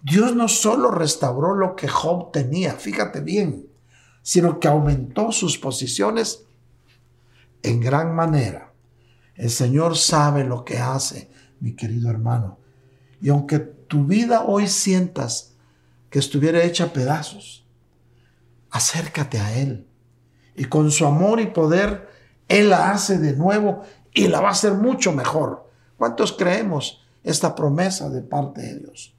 [0.00, 3.66] Dios no solo restauró lo que Job tenía, fíjate bien,
[4.22, 6.44] sino que aumentó sus posiciones
[7.64, 8.72] en gran manera.
[9.34, 12.58] El Señor sabe lo que hace, mi querido hermano.
[13.20, 15.56] Y aunque tu vida hoy sientas
[16.10, 17.66] que estuviera hecha pedazos,
[18.70, 19.88] acércate a Él.
[20.54, 22.08] Y con su amor y poder,
[22.46, 23.82] Él la hace de nuevo
[24.12, 25.63] y la va a hacer mucho mejor.
[25.96, 29.14] ¿Cuántos creemos esta promesa de parte de Dios?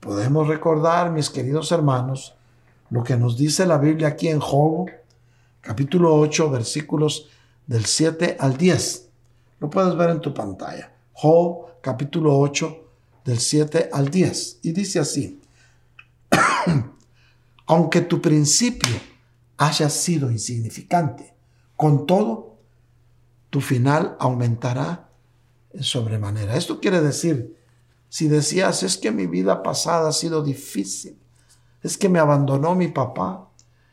[0.00, 2.34] Podemos recordar, mis queridos hermanos,
[2.90, 4.88] lo que nos dice la Biblia aquí en Job,
[5.60, 7.28] capítulo 8, versículos
[7.66, 9.08] del 7 al 10.
[9.58, 10.92] Lo puedes ver en tu pantalla.
[11.12, 12.84] Job, capítulo 8,
[13.24, 14.60] del 7 al 10.
[14.62, 15.40] Y dice así,
[17.66, 18.94] aunque tu principio
[19.56, 21.34] haya sido insignificante,
[21.74, 22.56] con todo,
[23.50, 25.05] tu final aumentará en
[25.80, 26.56] sobremanera.
[26.56, 27.56] Esto quiere decir,
[28.08, 31.18] si decías, es que mi vida pasada ha sido difícil,
[31.82, 33.48] es que me abandonó mi papá,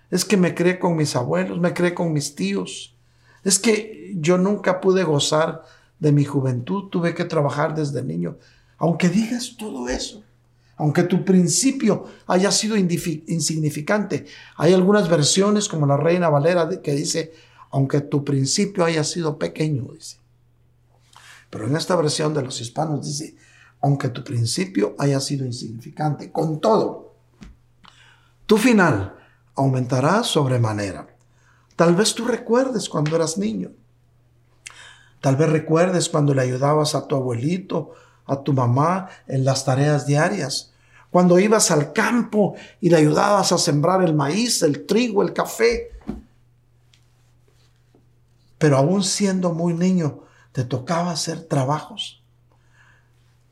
[0.10, 2.96] es que me creé con mis abuelos, me creé con mis tíos,
[3.44, 5.64] es que yo nunca pude gozar
[6.00, 8.38] de mi juventud, tuve que trabajar desde niño.
[8.78, 10.24] Aunque digas todo eso,
[10.78, 14.26] aunque tu principio haya sido insignificante,
[14.58, 17.34] hay algunas versiones como la Reina Valera que dice,
[17.72, 20.23] aunque tu principio haya sido pequeño, dice.
[21.54, 23.36] Pero en esta versión de los hispanos dice,
[23.80, 27.14] aunque tu principio haya sido insignificante, con todo,
[28.48, 29.16] tu final
[29.54, 31.16] aumentará sobremanera.
[31.76, 33.70] Tal vez tú recuerdes cuando eras niño.
[35.22, 37.92] Tal vez recuerdes cuando le ayudabas a tu abuelito,
[38.26, 40.74] a tu mamá en las tareas diarias.
[41.12, 45.92] Cuando ibas al campo y le ayudabas a sembrar el maíz, el trigo, el café.
[48.58, 50.24] Pero aún siendo muy niño,
[50.54, 52.24] te tocaba hacer trabajos.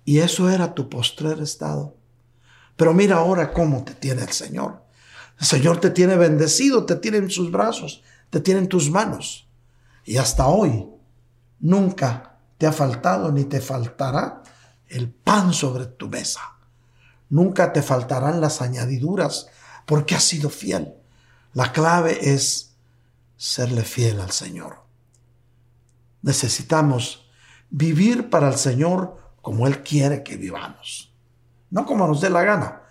[0.06, 1.96] Y eso era tu postrer estado.
[2.78, 4.84] Pero mira ahora cómo te tiene el Señor.
[5.40, 9.50] El Señor te tiene bendecido, te tiene en sus brazos, te tiene en tus manos.
[10.06, 10.88] Y hasta hoy
[11.60, 14.44] nunca te ha faltado ni te faltará
[14.88, 16.42] el pan sobre tu mesa.
[17.30, 19.48] Nunca te faltarán las añadiduras
[19.86, 20.94] porque has sido fiel.
[21.54, 22.76] La clave es
[23.38, 24.81] serle fiel al Señor.
[26.22, 27.30] Necesitamos
[27.70, 31.14] vivir para el Señor como Él quiere que vivamos.
[31.70, 32.82] No como nos dé la gana.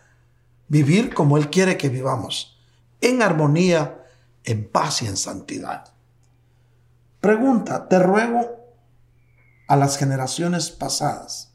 [0.69, 2.59] Vivir como Él quiere que vivamos.
[3.01, 4.05] En armonía,
[4.45, 5.93] en paz y en santidad.
[7.21, 8.61] Pregunta, te ruego
[9.69, 11.53] a las generaciones pasadas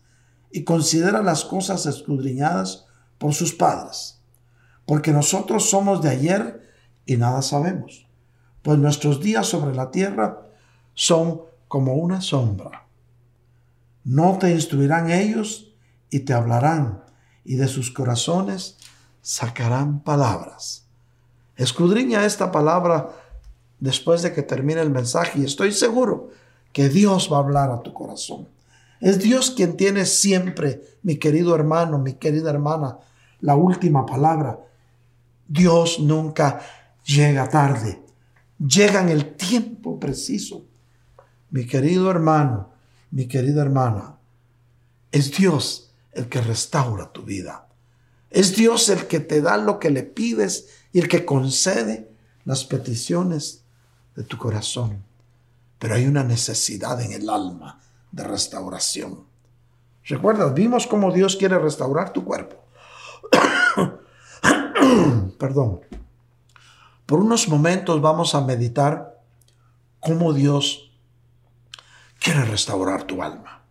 [0.52, 2.86] y considera las cosas escudriñadas
[3.18, 4.22] por sus padres,
[4.86, 6.72] porque nosotros somos de ayer
[7.06, 8.08] y nada sabemos,
[8.62, 10.44] pues nuestros días sobre la tierra
[10.94, 12.88] son como una sombra.
[14.04, 15.74] No te instruirán ellos
[16.10, 17.04] y te hablarán,
[17.44, 18.78] y de sus corazones
[19.22, 20.86] sacarán palabras.
[21.56, 23.10] Escudriña esta palabra
[23.80, 26.30] después de que termine el mensaje y estoy seguro
[26.74, 28.48] que Dios va a hablar a tu corazón.
[29.00, 32.98] Es Dios quien tiene siempre, mi querido hermano, mi querida hermana,
[33.42, 34.60] la última palabra.
[35.48, 36.60] Dios nunca
[37.06, 38.02] llega tarde,
[38.58, 40.66] llega en el tiempo preciso.
[41.56, 42.70] Mi querido hermano,
[43.12, 44.18] mi querida hermana,
[45.12, 47.68] es Dios el que restaura tu vida.
[48.30, 52.12] Es Dios el que te da lo que le pides y el que concede
[52.44, 53.64] las peticiones
[54.16, 55.04] de tu corazón
[55.80, 57.80] pero hay una necesidad en el alma
[58.12, 59.26] de restauración.
[60.06, 60.54] ¿Recuerdas?
[60.54, 62.64] Vimos cómo Dios quiere restaurar tu cuerpo.
[65.38, 65.82] Perdón.
[67.06, 69.22] Por unos momentos vamos a meditar
[70.00, 70.85] cómo Dios
[72.20, 73.64] quiere restaurar tu alma.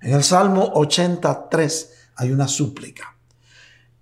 [0.00, 3.16] En el Salmo 83 hay una súplica.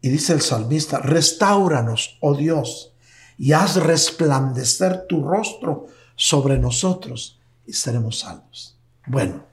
[0.01, 2.93] Y dice el salmista, restauranos, oh Dios,
[3.39, 8.77] y haz resplandecer tu rostro sobre nosotros y seremos salvos.
[9.07, 9.45] Bueno,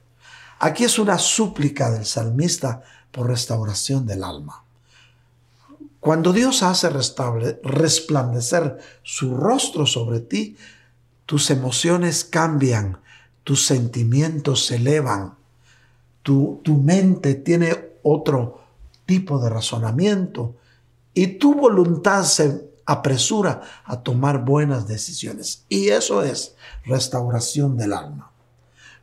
[0.60, 4.64] aquí es una súplica del salmista por restauración del alma.
[6.00, 10.58] Cuando Dios hace resplandecer su rostro sobre ti,
[11.26, 13.01] tus emociones cambian,
[13.44, 15.36] tus sentimientos se elevan,
[16.24, 18.62] tu, tu mente tiene otro
[19.06, 20.56] tipo de razonamiento
[21.14, 25.66] y tu voluntad se apresura a tomar buenas decisiones.
[25.70, 28.32] Y eso es restauración del alma.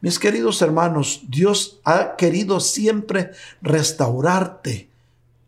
[0.01, 4.91] Mis queridos hermanos, Dios ha querido siempre restaurarte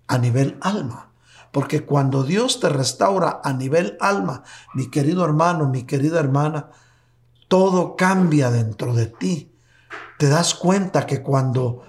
[0.09, 1.11] a nivel alma.
[1.53, 6.71] Porque cuando Dios te restaura a nivel alma, mi querido hermano, mi querida hermana,
[7.51, 9.51] todo cambia dentro de ti.
[10.19, 11.83] Te das cuenta que cuando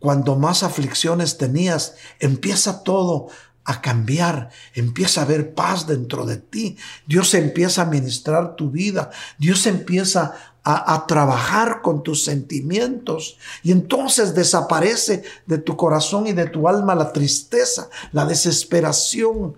[0.00, 3.28] cuando más aflicciones tenías, empieza todo
[3.64, 6.76] a cambiar, empieza a haber paz dentro de ti,
[7.06, 10.34] Dios empieza a ministrar tu vida, Dios empieza
[10.64, 16.66] a, a, trabajar con tus sentimientos y entonces desaparece de tu corazón y de tu
[16.66, 19.56] alma la tristeza, la desesperación.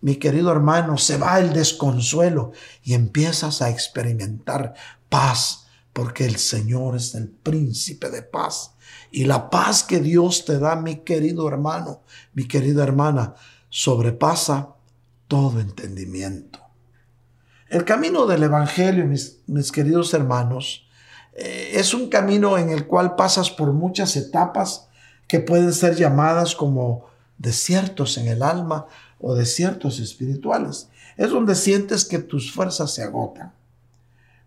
[0.00, 4.74] Mi querido hermano, se va el desconsuelo y empiezas a experimentar
[5.08, 8.74] paz porque el Señor es el príncipe de paz.
[9.10, 12.02] Y la paz que Dios te da, mi querido hermano,
[12.34, 13.34] mi querida hermana,
[13.68, 14.74] sobrepasa
[15.26, 16.60] todo entendimiento.
[17.68, 20.86] El camino del Evangelio, mis, mis queridos hermanos,
[21.34, 24.88] eh, es un camino en el cual pasas por muchas etapas
[25.26, 28.86] que pueden ser llamadas como desiertos en el alma
[29.20, 30.88] o desiertos espirituales.
[31.16, 33.52] Es donde sientes que tus fuerzas se agotan.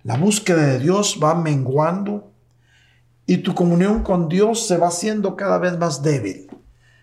[0.03, 2.31] La búsqueda de Dios va menguando
[3.25, 6.49] y tu comunión con Dios se va haciendo cada vez más débil.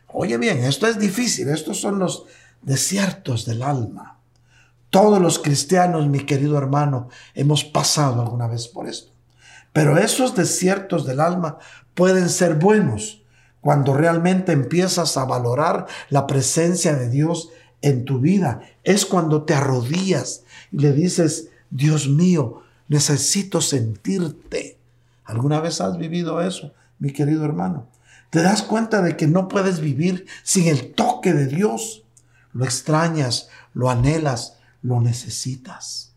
[0.08, 2.24] Oye bien, esto es difícil, estos son los
[2.62, 4.18] desiertos del alma.
[4.90, 9.12] Todos los cristianos, mi querido hermano, hemos pasado alguna vez por esto.
[9.72, 11.58] Pero esos desiertos del alma
[11.94, 13.22] pueden ser buenos
[13.68, 17.50] cuando realmente empiezas a valorar la presencia de Dios
[17.82, 18.62] en tu vida.
[18.82, 24.78] Es cuando te arrodillas y le dices, Dios mío, necesito sentirte.
[25.22, 27.86] ¿Alguna vez has vivido eso, mi querido hermano?
[28.30, 32.04] Te das cuenta de que no puedes vivir sin el toque de Dios.
[32.54, 36.14] Lo extrañas, lo anhelas, lo necesitas.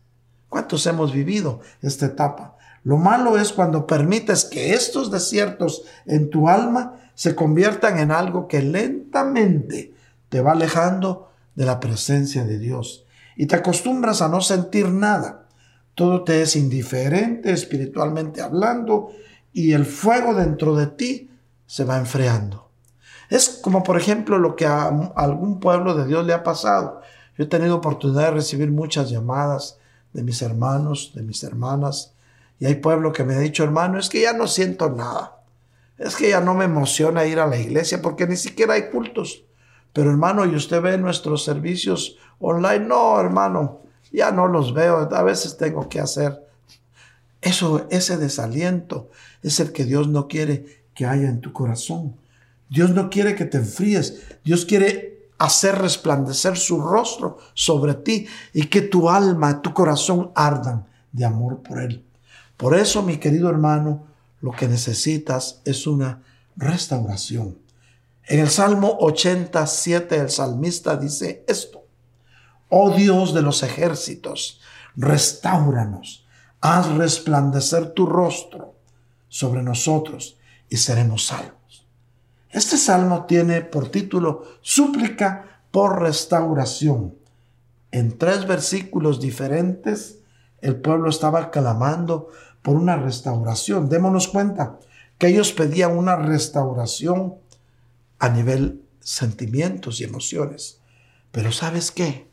[0.48, 2.56] ¿Cuántos hemos vivido esta etapa?
[2.82, 8.48] Lo malo es cuando permites que estos desiertos en tu alma se conviertan en algo
[8.48, 9.94] que lentamente
[10.28, 13.06] te va alejando de la presencia de Dios
[13.36, 15.46] y te acostumbras a no sentir nada
[15.94, 19.12] todo te es indiferente espiritualmente hablando
[19.52, 21.30] y el fuego dentro de ti
[21.64, 22.70] se va enfriando.
[23.30, 27.02] Es como por ejemplo lo que a algún pueblo de Dios le ha pasado.
[27.38, 29.78] Yo he tenido oportunidad de recibir muchas llamadas
[30.12, 32.14] de mis hermanos, de mis hermanas,
[32.58, 35.41] y hay pueblo que me ha dicho, hermano, es que ya no siento nada.
[36.02, 39.44] Es que ya no me emociona ir a la iglesia porque ni siquiera hay cultos.
[39.92, 45.22] Pero hermano, y usted ve nuestros servicios online, no, hermano, ya no los veo, a
[45.22, 46.44] veces tengo que hacer.
[47.40, 49.10] Eso, ese desaliento
[49.42, 52.16] es el que Dios no quiere que haya en tu corazón.
[52.68, 54.22] Dios no quiere que te enfríes.
[54.44, 60.86] Dios quiere hacer resplandecer su rostro sobre ti y que tu alma, tu corazón ardan
[61.12, 62.04] de amor por Él.
[62.56, 64.06] Por eso, mi querido hermano,
[64.42, 66.22] lo que necesitas es una
[66.56, 67.58] restauración.
[68.24, 71.86] En el Salmo 87 el salmista dice esto.
[72.68, 74.60] Oh Dios de los ejércitos,
[74.96, 76.26] restauranos,
[76.60, 78.74] haz resplandecer tu rostro
[79.28, 80.36] sobre nosotros
[80.68, 81.86] y seremos salvos.
[82.50, 87.14] Este salmo tiene por título Súplica por restauración.
[87.90, 90.18] En tres versículos diferentes,
[90.60, 92.28] el pueblo estaba clamando
[92.62, 93.88] por una restauración.
[93.88, 94.78] Démonos cuenta
[95.18, 97.34] que ellos pedían una restauración
[98.18, 100.78] a nivel sentimientos y emociones.
[101.32, 102.28] Pero ¿sabes qué?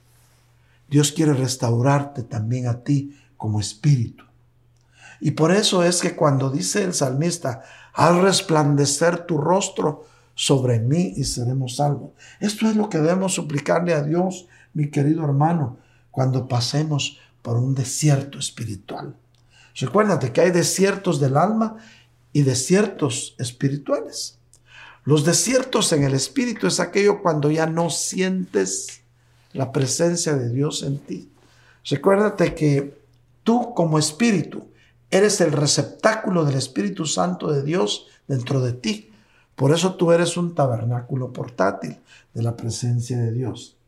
[0.88, 4.24] Dios quiere restaurarte también a ti como espíritu.
[5.22, 7.64] Y por eso es que cuando dice el salmista,
[7.94, 10.06] al resplandecer tu rostro
[10.36, 12.12] sobre mí y seremos salvos.
[12.40, 15.78] Esto es lo que debemos suplicarle a Dios, mi querido hermano,
[16.12, 19.16] cuando pasemos por un desierto espiritual.
[19.80, 21.78] Recuérdate que hay desiertos del alma
[22.34, 24.38] y desiertos espirituales.
[25.06, 29.02] Los desiertos en el espíritu es aquello cuando ya no sientes
[29.54, 31.32] la presencia de Dios en ti.
[31.86, 33.00] Recuérdate que
[33.44, 34.68] tú como espíritu
[35.10, 39.12] eres el receptáculo del Espíritu Santo de Dios dentro de ti.
[39.56, 41.98] Por eso tú eres un tabernáculo portátil
[42.34, 43.79] de la presencia de Dios.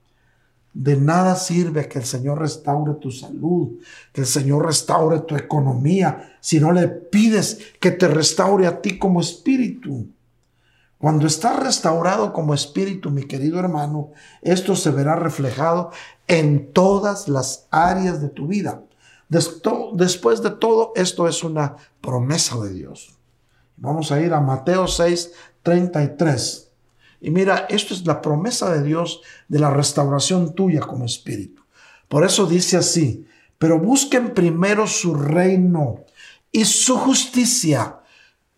[0.74, 3.80] De nada sirve que el Señor restaure tu salud,
[4.14, 8.98] que el Señor restaure tu economía, si no le pides que te restaure a ti
[8.98, 10.08] como espíritu.
[10.98, 14.12] Cuando estás restaurado como espíritu, mi querido hermano,
[14.42, 15.92] esto se verá reflejado
[16.28, 18.84] en todas las áreas de tu vida.
[19.28, 23.18] Después de todo, esto es una promesa de Dios.
[23.78, 25.32] Vamos a ir a Mateo 6,
[25.64, 26.71] 33.
[27.22, 31.64] Y mira, esto es la promesa de Dios de la restauración tuya como espíritu.
[32.08, 33.26] Por eso dice así,
[33.58, 36.04] pero busquen primero su reino
[36.52, 38.02] y su justicia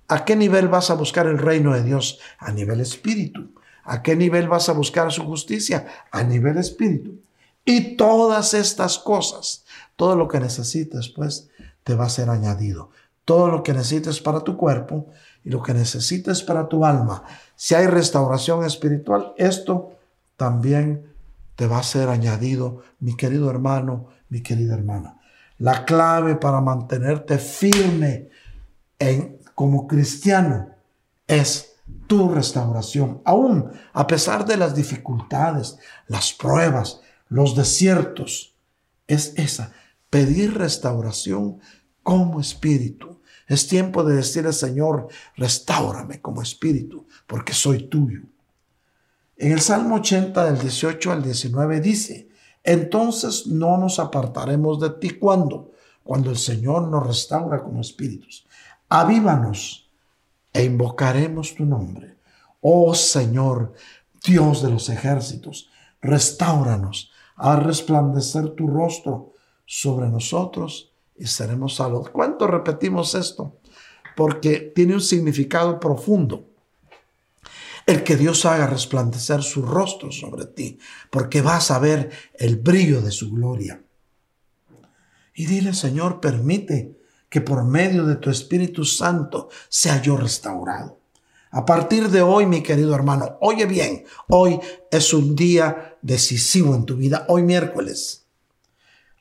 [0.08, 2.20] ¿A qué nivel vas a buscar el reino de Dios?
[2.38, 3.50] A nivel espíritu.
[3.84, 5.88] ¿A qué nivel vas a buscar su justicia?
[6.12, 7.20] A nivel espíritu.
[7.66, 9.64] Y todas estas cosas,
[9.96, 11.50] todo lo que necesites, pues,
[11.84, 12.92] te va a ser añadido.
[13.26, 15.08] Todo lo que necesites para tu cuerpo
[15.44, 17.24] y lo que necesites para tu alma.
[17.64, 19.98] Si hay restauración espiritual, esto
[20.36, 21.14] también
[21.56, 25.22] te va a ser añadido, mi querido hermano, mi querida hermana.
[25.60, 28.28] La clave para mantenerte firme
[29.00, 30.72] en, como cristiano
[31.26, 33.22] es tu restauración.
[33.24, 37.00] Aún a pesar de las dificultades, las pruebas,
[37.30, 38.58] los desiertos,
[39.08, 39.72] es esa,
[40.10, 41.62] pedir restauración
[42.04, 43.22] como espíritu.
[43.48, 45.08] Es tiempo de decirle, Señor,
[45.38, 48.22] restaurame como espíritu, porque soy tuyo.
[49.38, 52.30] En el Salmo 80 del 18 al 19 dice,
[52.64, 55.72] entonces no nos apartaremos de ti cuando,
[56.04, 58.46] cuando el Señor nos restaura como espíritus.
[58.90, 59.90] Avívanos
[60.54, 62.16] e invocaremos tu nombre.
[62.62, 63.74] Oh Señor,
[64.24, 65.70] Dios de los ejércitos,
[66.02, 69.34] restauranos, a resplandecer tu rostro
[69.66, 72.10] sobre nosotros y seremos salvos.
[72.10, 73.58] ¿Cuánto repetimos esto?
[74.16, 76.53] Porque tiene un significado profundo.
[77.86, 80.80] El que Dios haga resplandecer su rostro sobre ti,
[81.10, 83.84] porque vas a ver el brillo de su gloria.
[85.36, 86.98] Y dile, Señor, permite
[87.30, 91.00] que por medio de tu Espíritu Santo sea yo restaurado.
[91.50, 94.60] A partir de hoy, mi querido hermano, oye bien, hoy
[94.92, 98.26] es un día decisivo en tu vida, hoy miércoles.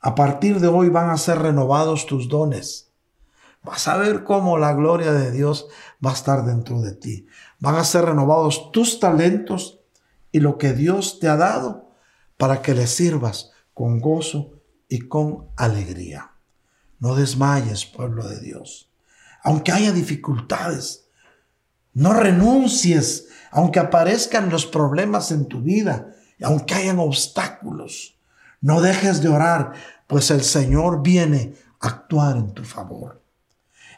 [0.00, 2.91] A partir de hoy van a ser renovados tus dones.
[3.62, 5.68] Vas a ver cómo la gloria de Dios
[6.04, 7.26] va a estar dentro de ti.
[7.60, 9.80] Van a ser renovados tus talentos
[10.32, 11.90] y lo que Dios te ha dado
[12.36, 14.54] para que le sirvas con gozo
[14.88, 16.32] y con alegría.
[16.98, 18.90] No desmayes, pueblo de Dios.
[19.44, 21.08] Aunque haya dificultades,
[21.94, 28.18] no renuncies, aunque aparezcan los problemas en tu vida, aunque hayan obstáculos.
[28.60, 29.72] No dejes de orar,
[30.06, 33.21] pues el Señor viene a actuar en tu favor.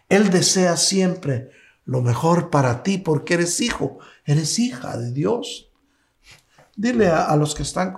[0.08, 1.50] Él desea siempre
[1.84, 5.70] lo mejor para ti porque eres hijo, eres hija de Dios.
[6.76, 7.94] Dile a, los que están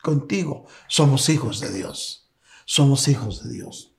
[0.00, 2.30] contigo, somos hijos de Dios,
[2.64, 3.94] somos hijos de Dios.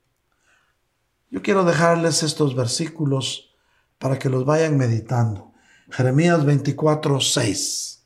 [1.29, 3.55] Yo quiero dejarles estos versículos
[3.97, 5.51] para que los vayan meditando.
[5.89, 8.05] Jeremías 24, 6.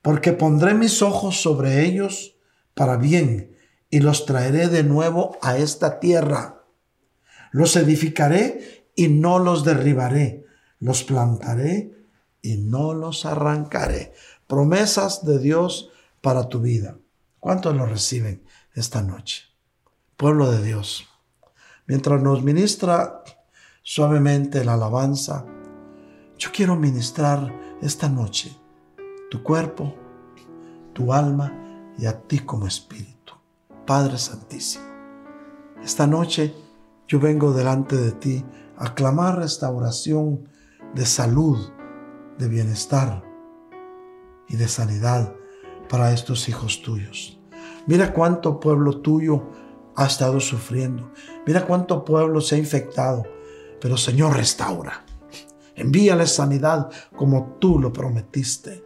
[0.00, 2.36] Porque pondré mis ojos sobre ellos
[2.74, 3.56] para bien
[3.90, 6.55] y los traeré de nuevo a esta tierra.
[7.56, 10.44] Los edificaré y no los derribaré.
[10.78, 11.90] Los plantaré
[12.42, 14.12] y no los arrancaré.
[14.46, 15.88] Promesas de Dios
[16.20, 16.98] para tu vida.
[17.40, 18.44] ¿Cuántos lo reciben
[18.74, 19.44] esta noche?
[20.18, 21.06] Pueblo de Dios.
[21.86, 23.24] Mientras nos ministra
[23.82, 25.46] suavemente la alabanza,
[26.36, 27.50] yo quiero ministrar
[27.80, 28.54] esta noche
[29.30, 29.94] tu cuerpo,
[30.92, 33.32] tu alma y a ti como espíritu.
[33.86, 34.84] Padre Santísimo,
[35.82, 36.65] esta noche
[37.08, 38.44] yo vengo delante de ti
[38.76, 40.48] a clamar restauración
[40.94, 41.58] de salud,
[42.38, 43.22] de bienestar
[44.48, 45.34] y de sanidad
[45.88, 47.40] para estos hijos tuyos.
[47.86, 49.44] Mira cuánto pueblo tuyo
[49.94, 51.12] ha estado sufriendo.
[51.46, 53.22] Mira cuánto pueblo se ha infectado.
[53.80, 55.04] Pero Señor, restaura.
[55.74, 58.84] Envíale sanidad como tú lo prometiste.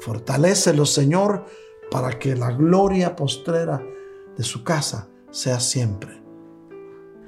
[0.00, 1.46] Fortalécelo, Señor,
[1.90, 3.82] para que la gloria postrera
[4.36, 6.21] de su casa sea siempre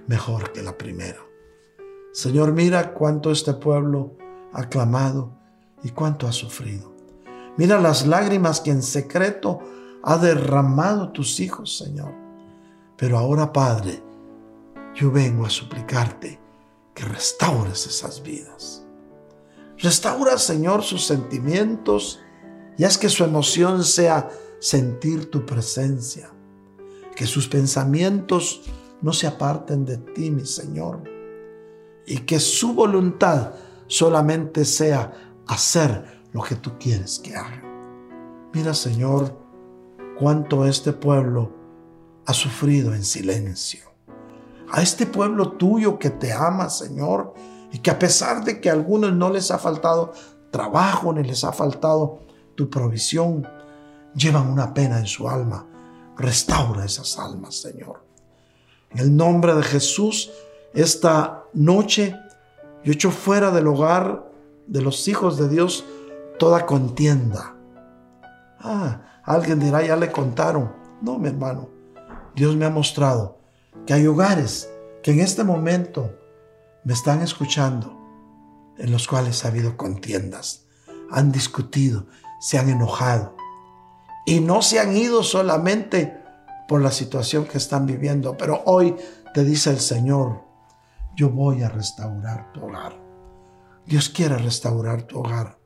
[0.07, 1.21] mejor que la primera.
[2.13, 4.17] Señor, mira cuánto este pueblo
[4.53, 5.33] ha clamado
[5.83, 6.95] y cuánto ha sufrido.
[7.57, 9.61] Mira las lágrimas que en secreto
[10.03, 12.13] ha derramado tus hijos, Señor.
[12.97, 14.03] Pero ahora, Padre,
[14.95, 16.39] yo vengo a suplicarte
[16.95, 18.85] que restaures esas vidas.
[19.79, 22.21] Restaura, Señor, sus sentimientos
[22.79, 26.31] y haz que su emoción sea sentir tu presencia.
[27.17, 28.63] Que sus pensamientos
[29.05, 31.05] no se aparten de ti, mi Señor.
[32.07, 33.53] Y que su voluntad
[33.87, 35.13] solamente sea
[35.47, 37.63] hacer lo que tú quieres que haga.
[38.55, 39.39] Mira, Señor,
[40.19, 41.53] cuánto este pueblo
[42.25, 43.83] ha sufrido en silencio.
[44.73, 47.35] A este pueblo tuyo que te ama, Señor,
[47.73, 50.15] y que a pesar de que a algunos no les ha faltado
[50.51, 52.21] trabajo, ni les ha faltado
[52.55, 53.47] tu provisión,
[54.15, 55.67] llevan una pena en su alma.
[56.17, 58.04] Restaura esas almas, Señor.
[58.95, 60.31] En el nombre de Jesús,
[60.73, 62.17] esta noche
[62.85, 64.31] yo echo fuera del hogar
[64.67, 65.85] de los hijos de Dios
[66.39, 67.55] toda contienda.
[68.61, 70.73] Ah, alguien dirá, ya le contaron.
[71.03, 71.69] No, mi hermano.
[72.35, 73.39] Dios me ha mostrado
[73.87, 74.71] que hay hogares
[75.03, 76.19] que en este momento
[76.85, 77.97] me están escuchando,
[78.79, 80.67] en los cuales ha habido contiendas,
[81.11, 82.07] han discutido,
[82.41, 83.37] se han enojado,
[84.27, 86.24] y no se han ido solamente
[86.69, 88.95] por la situación que están viviendo, pero hoy
[89.33, 90.43] te dice el Señor,
[91.17, 93.01] yo voy a restaurar tu hogar.
[93.87, 95.59] Dios quiere restaurar tu hogar.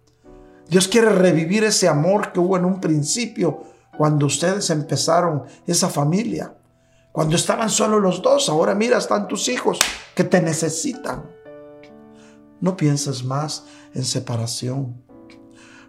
[0.69, 3.63] Dios quiere revivir ese amor que hubo en un principio
[3.97, 6.55] cuando ustedes empezaron esa familia.
[7.13, 9.81] Cuando estaban solo los dos, ahora mira, están tus hijos
[10.15, 11.25] que te necesitan.
[12.61, 13.65] No pienses más
[13.95, 15.03] en separación.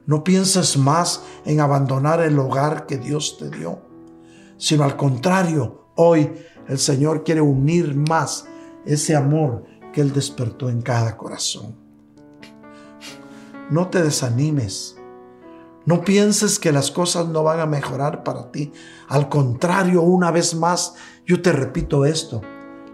[0.06, 3.82] No pienses más en abandonar el hogar que Dios te dio,
[4.60, 6.32] sino al contrario, hoy
[6.68, 8.46] el Señor quiere unir más
[8.86, 11.76] ese amor que Él despertó en cada corazón.
[13.72, 14.98] No te desanimes.
[15.86, 18.72] No pienses que las cosas no van a mejorar para ti.
[19.08, 20.94] Al contrario, una vez más,
[21.26, 22.42] yo te repito esto.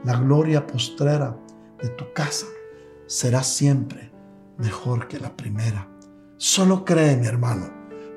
[0.03, 1.35] La gloria postrera
[1.81, 2.45] de tu casa
[3.07, 4.11] será siempre
[4.57, 5.89] mejor que la primera.
[6.37, 7.69] Solo cree, mi hermano,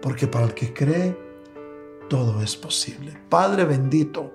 [0.02, 1.27] porque para el que cree,
[2.08, 3.18] todo es posible.
[3.28, 4.32] Padre bendito,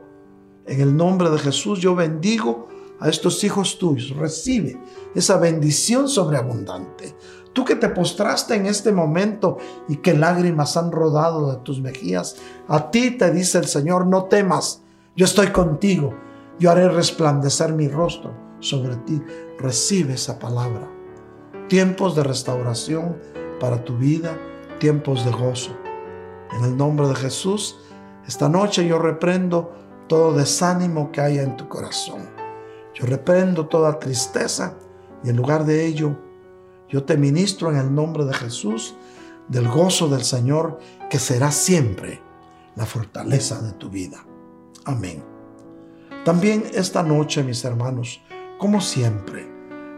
[0.65, 2.67] en el nombre de Jesús yo bendigo
[2.99, 4.15] a estos hijos tuyos.
[4.15, 4.79] Recibe
[5.15, 7.15] esa bendición sobreabundante.
[7.51, 12.37] Tú que te postraste en este momento y que lágrimas han rodado de tus mejillas,
[12.67, 14.81] a ti te dice el Señor, no temas,
[15.15, 16.15] yo estoy contigo,
[16.59, 19.21] yo haré resplandecer mi rostro sobre ti.
[19.59, 20.89] Recibe esa palabra.
[21.67, 23.17] Tiempos de restauración
[23.59, 24.35] para tu vida,
[24.79, 25.82] tiempos de gozo.
[26.53, 27.77] En el nombre de Jesús,
[28.27, 29.73] esta noche yo reprendo
[30.07, 32.29] todo desánimo que haya en tu corazón.
[32.93, 34.75] Yo reprendo toda tristeza
[35.23, 36.15] y en lugar de ello,
[36.89, 38.95] yo te ministro en el nombre de Jesús
[39.47, 42.21] del gozo del Señor que será siempre
[42.75, 44.23] la fortaleza de tu vida.
[44.85, 45.23] Amén.
[46.23, 48.21] También esta noche, mis hermanos,
[48.57, 49.51] como siempre,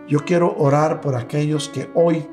[0.07, 2.27] yo quiero orar por aquellos que hoy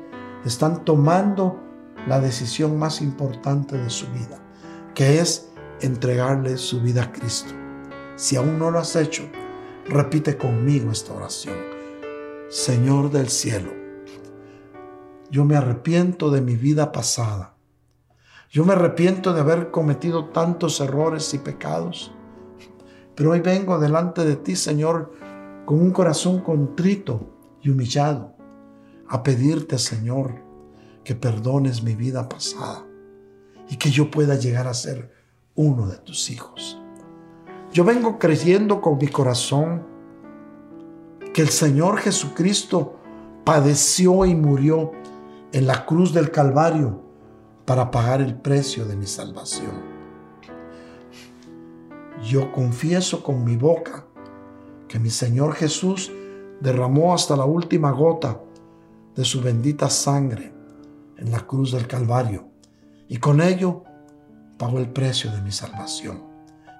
[0.45, 1.59] están tomando
[2.07, 4.39] la decisión más importante de su vida,
[4.93, 5.49] que es
[5.81, 7.53] entregarle su vida a Cristo.
[8.15, 9.23] Si aún no lo has hecho,
[9.87, 11.55] repite conmigo esta oración.
[12.49, 13.71] Señor del cielo,
[15.31, 17.55] yo me arrepiento de mi vida pasada.
[18.51, 22.13] Yo me arrepiento de haber cometido tantos errores y pecados.
[23.15, 25.11] Pero hoy vengo delante de ti, Señor,
[25.65, 28.35] con un corazón contrito y humillado,
[29.07, 30.35] a pedirte, Señor,
[31.03, 32.85] que perdones mi vida pasada
[33.69, 35.11] y que yo pueda llegar a ser
[35.55, 36.79] uno de tus hijos.
[37.71, 39.83] Yo vengo creyendo con mi corazón
[41.33, 42.99] que el Señor Jesucristo
[43.43, 44.91] padeció y murió
[45.51, 47.01] en la cruz del Calvario
[47.65, 49.93] para pagar el precio de mi salvación.
[52.23, 54.05] Yo confieso con mi boca
[54.87, 56.11] que mi Señor Jesús
[56.61, 58.39] derramó hasta la última gota
[59.15, 60.52] de su bendita sangre
[61.17, 62.53] en la cruz del Calvario
[63.07, 63.83] y con ello
[64.57, 66.23] pagó el precio de mi salvación.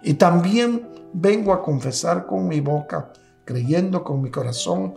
[0.02, 3.14] Y también vengo a confesar con mi boca,
[3.46, 4.96] creyendo con mi corazón,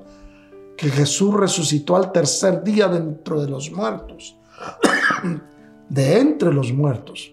[0.76, 4.36] que Jesús resucitó al tercer día dentro de los muertos,
[5.88, 7.32] de entre los muertos.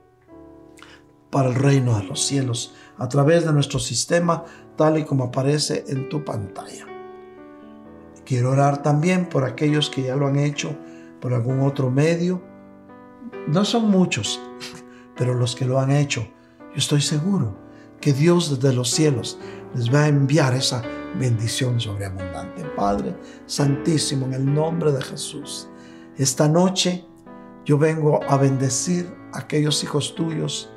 [1.30, 4.44] para el reino de los cielos a través de nuestro sistema
[4.76, 6.87] tal y como aparece en tu pantalla.
[8.28, 10.76] Quiero orar también por aquellos que ya lo han hecho
[11.18, 12.42] por algún otro medio
[13.46, 14.38] no son muchos,
[15.16, 16.28] pero los que lo han hecho,
[16.60, 17.56] yo estoy seguro
[18.02, 19.38] que Dios desde los cielos
[19.74, 20.82] les va a enviar esa
[21.18, 22.66] bendición sobreabundante.
[22.76, 25.66] Padre Santísimo, en el nombre de Jesús,
[26.18, 27.06] Esta noche
[27.64, 30.70] yo vengo a bendecir a aquellos hijos tuyos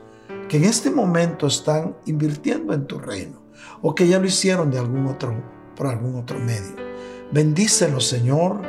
[0.47, 3.43] que en este momento están invirtiendo en tu reino
[3.81, 5.35] o que ya lo hicieron de algún otro
[5.75, 6.90] por algún otro medio.
[7.31, 8.61] Bendícelos, Señor,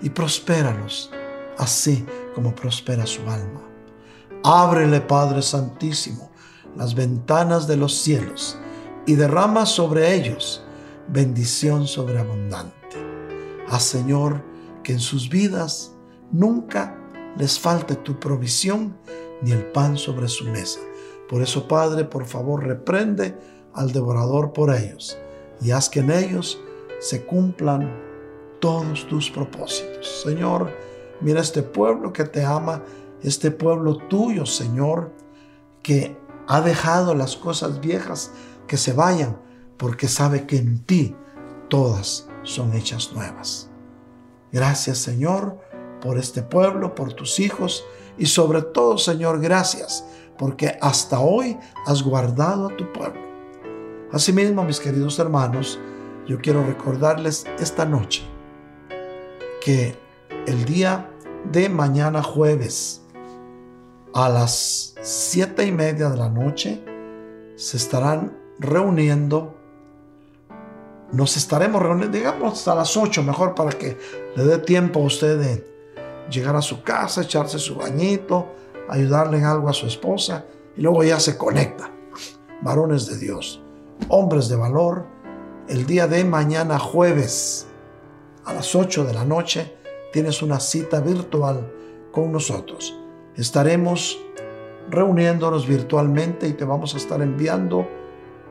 [0.00, 1.10] y prospéralos,
[1.58, 2.04] así
[2.34, 3.62] como prospera su alma.
[4.42, 6.30] Ábrele, Padre Santísimo,
[6.76, 8.58] las ventanas de los cielos
[9.06, 10.64] y derrama sobre ellos
[11.08, 12.96] bendición sobreabundante.
[13.68, 14.42] Haz, Señor,
[14.82, 15.92] que en sus vidas
[16.30, 16.98] nunca
[17.36, 18.96] les falte tu provisión
[19.42, 20.80] ni el pan sobre su mesa.
[21.28, 23.36] Por eso, Padre, por favor, reprende
[23.74, 25.18] al devorador por ellos
[25.60, 26.60] y haz que en ellos
[27.02, 27.92] se cumplan
[28.60, 30.22] todos tus propósitos.
[30.22, 30.70] Señor,
[31.20, 32.84] mira este pueblo que te ama,
[33.22, 35.10] este pueblo tuyo, Señor,
[35.82, 36.16] que
[36.46, 38.30] ha dejado las cosas viejas
[38.68, 39.36] que se vayan,
[39.76, 41.16] porque sabe que en ti
[41.68, 43.68] todas son hechas nuevas.
[44.52, 45.58] Gracias, Señor,
[46.00, 47.84] por este pueblo, por tus hijos
[48.16, 50.04] y sobre todo, Señor, gracias
[50.38, 53.20] porque hasta hoy has guardado a tu pueblo.
[54.12, 55.80] Asimismo, mis queridos hermanos,
[56.26, 58.22] yo quiero recordarles esta noche
[59.64, 59.96] que
[60.46, 61.10] el día
[61.50, 63.02] de mañana jueves
[64.14, 66.84] a las siete y media de la noche
[67.56, 69.56] se estarán reuniendo
[71.12, 73.98] nos estaremos reuniendo, digamos hasta las 8 mejor para que
[74.34, 75.72] le dé tiempo a usted de
[76.30, 78.48] llegar a su casa, echarse su bañito,
[78.88, 80.46] ayudarle en algo a su esposa
[80.76, 81.90] y luego ya se conecta.
[82.62, 83.62] Varones de Dios,
[84.08, 85.04] hombres de valor,
[85.68, 87.66] el día de mañana jueves
[88.44, 89.76] a las 8 de la noche
[90.12, 91.72] tienes una cita virtual
[92.10, 92.96] con nosotros.
[93.36, 94.18] Estaremos
[94.90, 97.86] reuniéndonos virtualmente y te vamos a estar enviando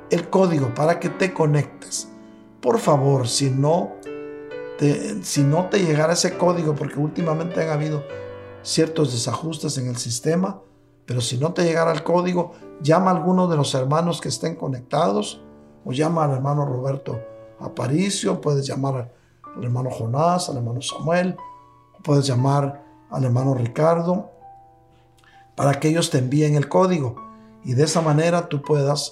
[0.10, 2.12] el código para que te conectes
[2.62, 3.94] por favor, si no
[4.78, 8.04] te, si no te llegara ese código, porque últimamente han habido
[8.62, 10.62] ciertos desajustes en el sistema,
[11.06, 14.56] pero si no te llegara el código, llama a alguno de los hermanos que estén
[14.56, 15.44] conectados,
[15.86, 17.20] o llama al hermano Roberto
[17.60, 19.14] Aparicio, puedes llamar
[19.56, 21.36] al hermano Jonás, al hermano Samuel,
[22.04, 24.32] puedes llamar al hermano Ricardo,
[25.56, 27.16] para que ellos te envíen el código
[27.64, 29.12] y de esa manera tú puedas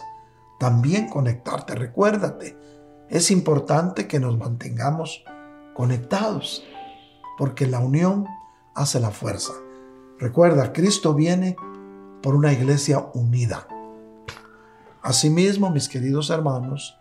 [0.60, 1.76] también conectarte.
[1.76, 2.58] Recuérdate,
[3.10, 5.24] es importante que nos mantengamos
[5.74, 6.64] conectados,
[7.38, 8.26] porque la unión
[8.76, 9.54] hace la fuerza.
[10.20, 11.56] Recuerda, Cristo viene
[12.22, 13.68] por una iglesia unida.
[15.10, 17.00] Asimismo, mis queridos hermanos,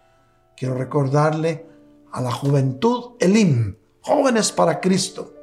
[0.57, 1.67] quiero recordarle
[2.11, 5.35] a la juventud Elim, jóvenes para Cristo.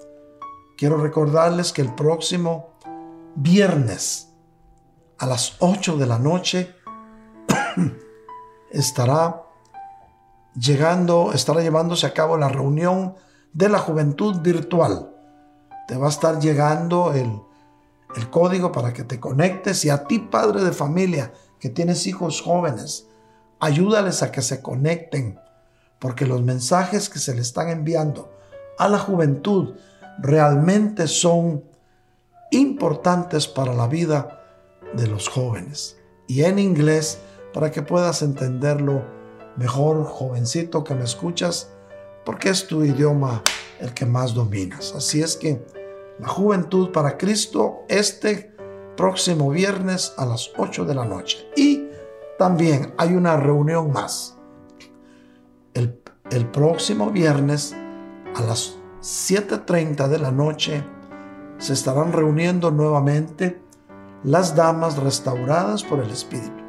[0.75, 2.79] Quiero recordarles que el próximo
[3.35, 4.33] viernes
[5.19, 6.75] a las 8 de la noche
[8.71, 9.43] estará
[10.55, 13.13] llegando, estará llevándose a cabo la reunión
[13.53, 15.15] de la juventud virtual.
[15.87, 17.31] Te va a estar llegando el,
[18.15, 22.41] el código para que te conectes y a ti, padre de familia, que tienes hijos
[22.41, 23.07] jóvenes,
[23.59, 25.39] ayúdales a que se conecten,
[25.99, 28.31] porque los mensajes que se le están enviando
[28.77, 29.75] a la juventud
[30.19, 31.63] realmente son
[32.51, 34.43] importantes para la vida
[34.93, 35.97] de los jóvenes.
[36.27, 37.19] Y en inglés,
[37.53, 39.03] para que puedas entenderlo
[39.55, 41.69] mejor jovencito que me escuchas,
[42.25, 43.43] porque es tu idioma
[43.79, 44.93] el que más dominas.
[44.95, 45.65] Así es que
[46.19, 48.54] la juventud para Cristo este
[48.95, 51.49] próximo viernes a las 8 de la noche.
[51.55, 51.87] Y
[52.37, 54.37] también hay una reunión más.
[55.73, 56.01] El,
[56.31, 57.75] el próximo viernes
[58.35, 60.83] a las 7.30 de la noche
[61.57, 63.61] se estarán reuniendo nuevamente
[64.23, 66.63] las damas restauradas por el Espíritu.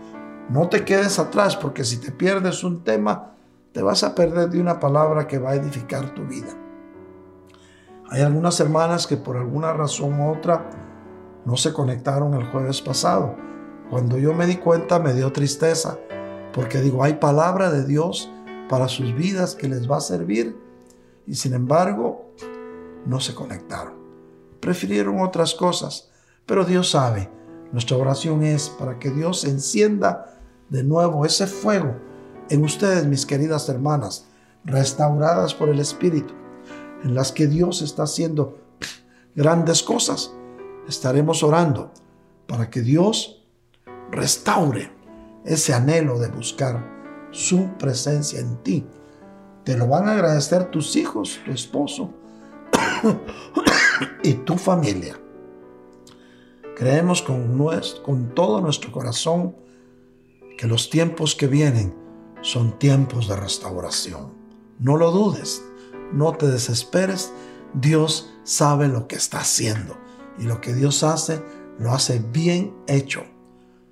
[0.49, 3.33] No te quedes atrás porque si te pierdes un tema,
[3.73, 6.49] te vas a perder de una palabra que va a edificar tu vida.
[8.11, 10.71] Hay algunas hermanas que por alguna razón u otra
[11.47, 13.35] no se conectaron el jueves pasado.
[13.89, 15.99] Cuando yo me di cuenta me dio tristeza
[16.53, 18.31] porque digo, hay palabra de Dios
[18.69, 20.57] para sus vidas que les va a servir
[21.27, 22.33] y sin embargo
[23.07, 23.95] no se conectaron.
[24.61, 26.11] Prefirieron otras cosas,
[26.45, 27.31] pero Dios sabe.
[27.73, 31.95] Nuestra oración es para que Dios encienda de nuevo ese fuego
[32.49, 34.27] en ustedes, mis queridas hermanas,
[34.65, 36.35] restauradas por el Espíritu,
[37.05, 38.59] en las que Dios está haciendo
[39.35, 40.33] grandes cosas.
[40.89, 41.91] Estaremos orando
[42.47, 43.45] para que Dios
[44.11, 44.91] restaure
[45.45, 48.87] ese anhelo de buscar su presencia en ti.
[49.65, 52.11] Te lo van a agradecer tus hijos, tu esposo
[54.23, 55.19] y tu familia.
[56.77, 57.59] Creemos con,
[58.05, 59.57] con todo nuestro corazón
[60.57, 61.95] que los tiempos que vienen
[62.43, 64.35] son tiempos de restauración.
[64.79, 65.65] No lo dudes,
[66.13, 67.33] no te desesperes
[67.75, 70.06] Dios sabe lo que está haciendo
[70.39, 71.43] y lo que Dios hace,
[71.79, 73.25] lo hace bien hecho.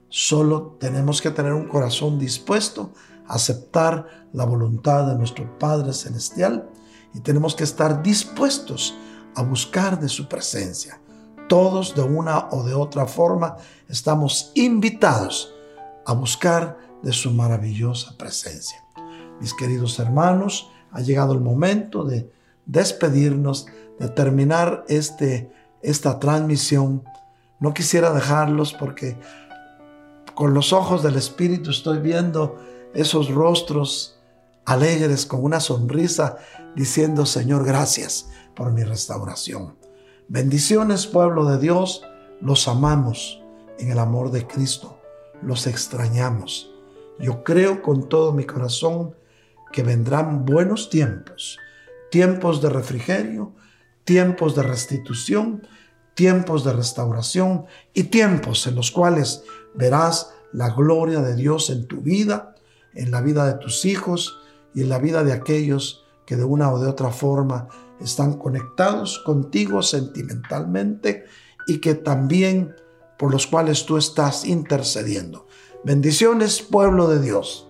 [0.09, 2.93] Solo tenemos que tener un corazón dispuesto
[3.27, 6.69] a aceptar la voluntad de nuestro Padre Celestial
[7.15, 8.95] y tenemos que estar dispuestos
[9.35, 11.01] a buscar de su presencia.
[11.49, 13.57] Todos de una o de otra forma
[13.89, 15.53] estamos invitados
[16.07, 18.83] a buscar de su maravillosa presencia.
[19.41, 22.31] Mis queridos hermanos, ha llegado el momento de
[22.67, 23.67] despedirnos,
[23.99, 25.53] de terminar este,
[25.85, 27.05] esta transmisión.
[27.61, 29.17] No quisiera dejarlos porque
[30.35, 32.59] con los ojos del Espíritu estoy viendo
[32.95, 34.19] esos rostros
[34.65, 36.39] alegres con una sonrisa
[36.75, 39.77] diciendo, Señor, gracias por mi restauración.
[40.29, 42.03] Bendiciones, pueblo de Dios,
[42.41, 43.43] los amamos
[43.79, 44.99] en el amor de Cristo,
[45.43, 46.71] los extrañamos.
[47.19, 49.15] Yo creo con todo mi corazón
[49.73, 51.59] que vendrán buenos tiempos,
[52.11, 53.53] tiempos de refrigerio,
[54.05, 55.67] tiempos de restitución,
[56.15, 59.43] tiempos de restauración y tiempos en los cuales
[59.75, 62.55] verás la gloria de Dios en tu vida,
[62.95, 64.41] en la vida de tus hijos
[64.75, 67.69] y en la vida de aquellos que de una o de otra forma
[68.01, 71.25] están conectados contigo sentimentalmente
[71.67, 72.75] y que también
[73.19, 75.47] por los cuales tú estás intercediendo.
[75.85, 77.64] Bendiciones, pueblo de Dios.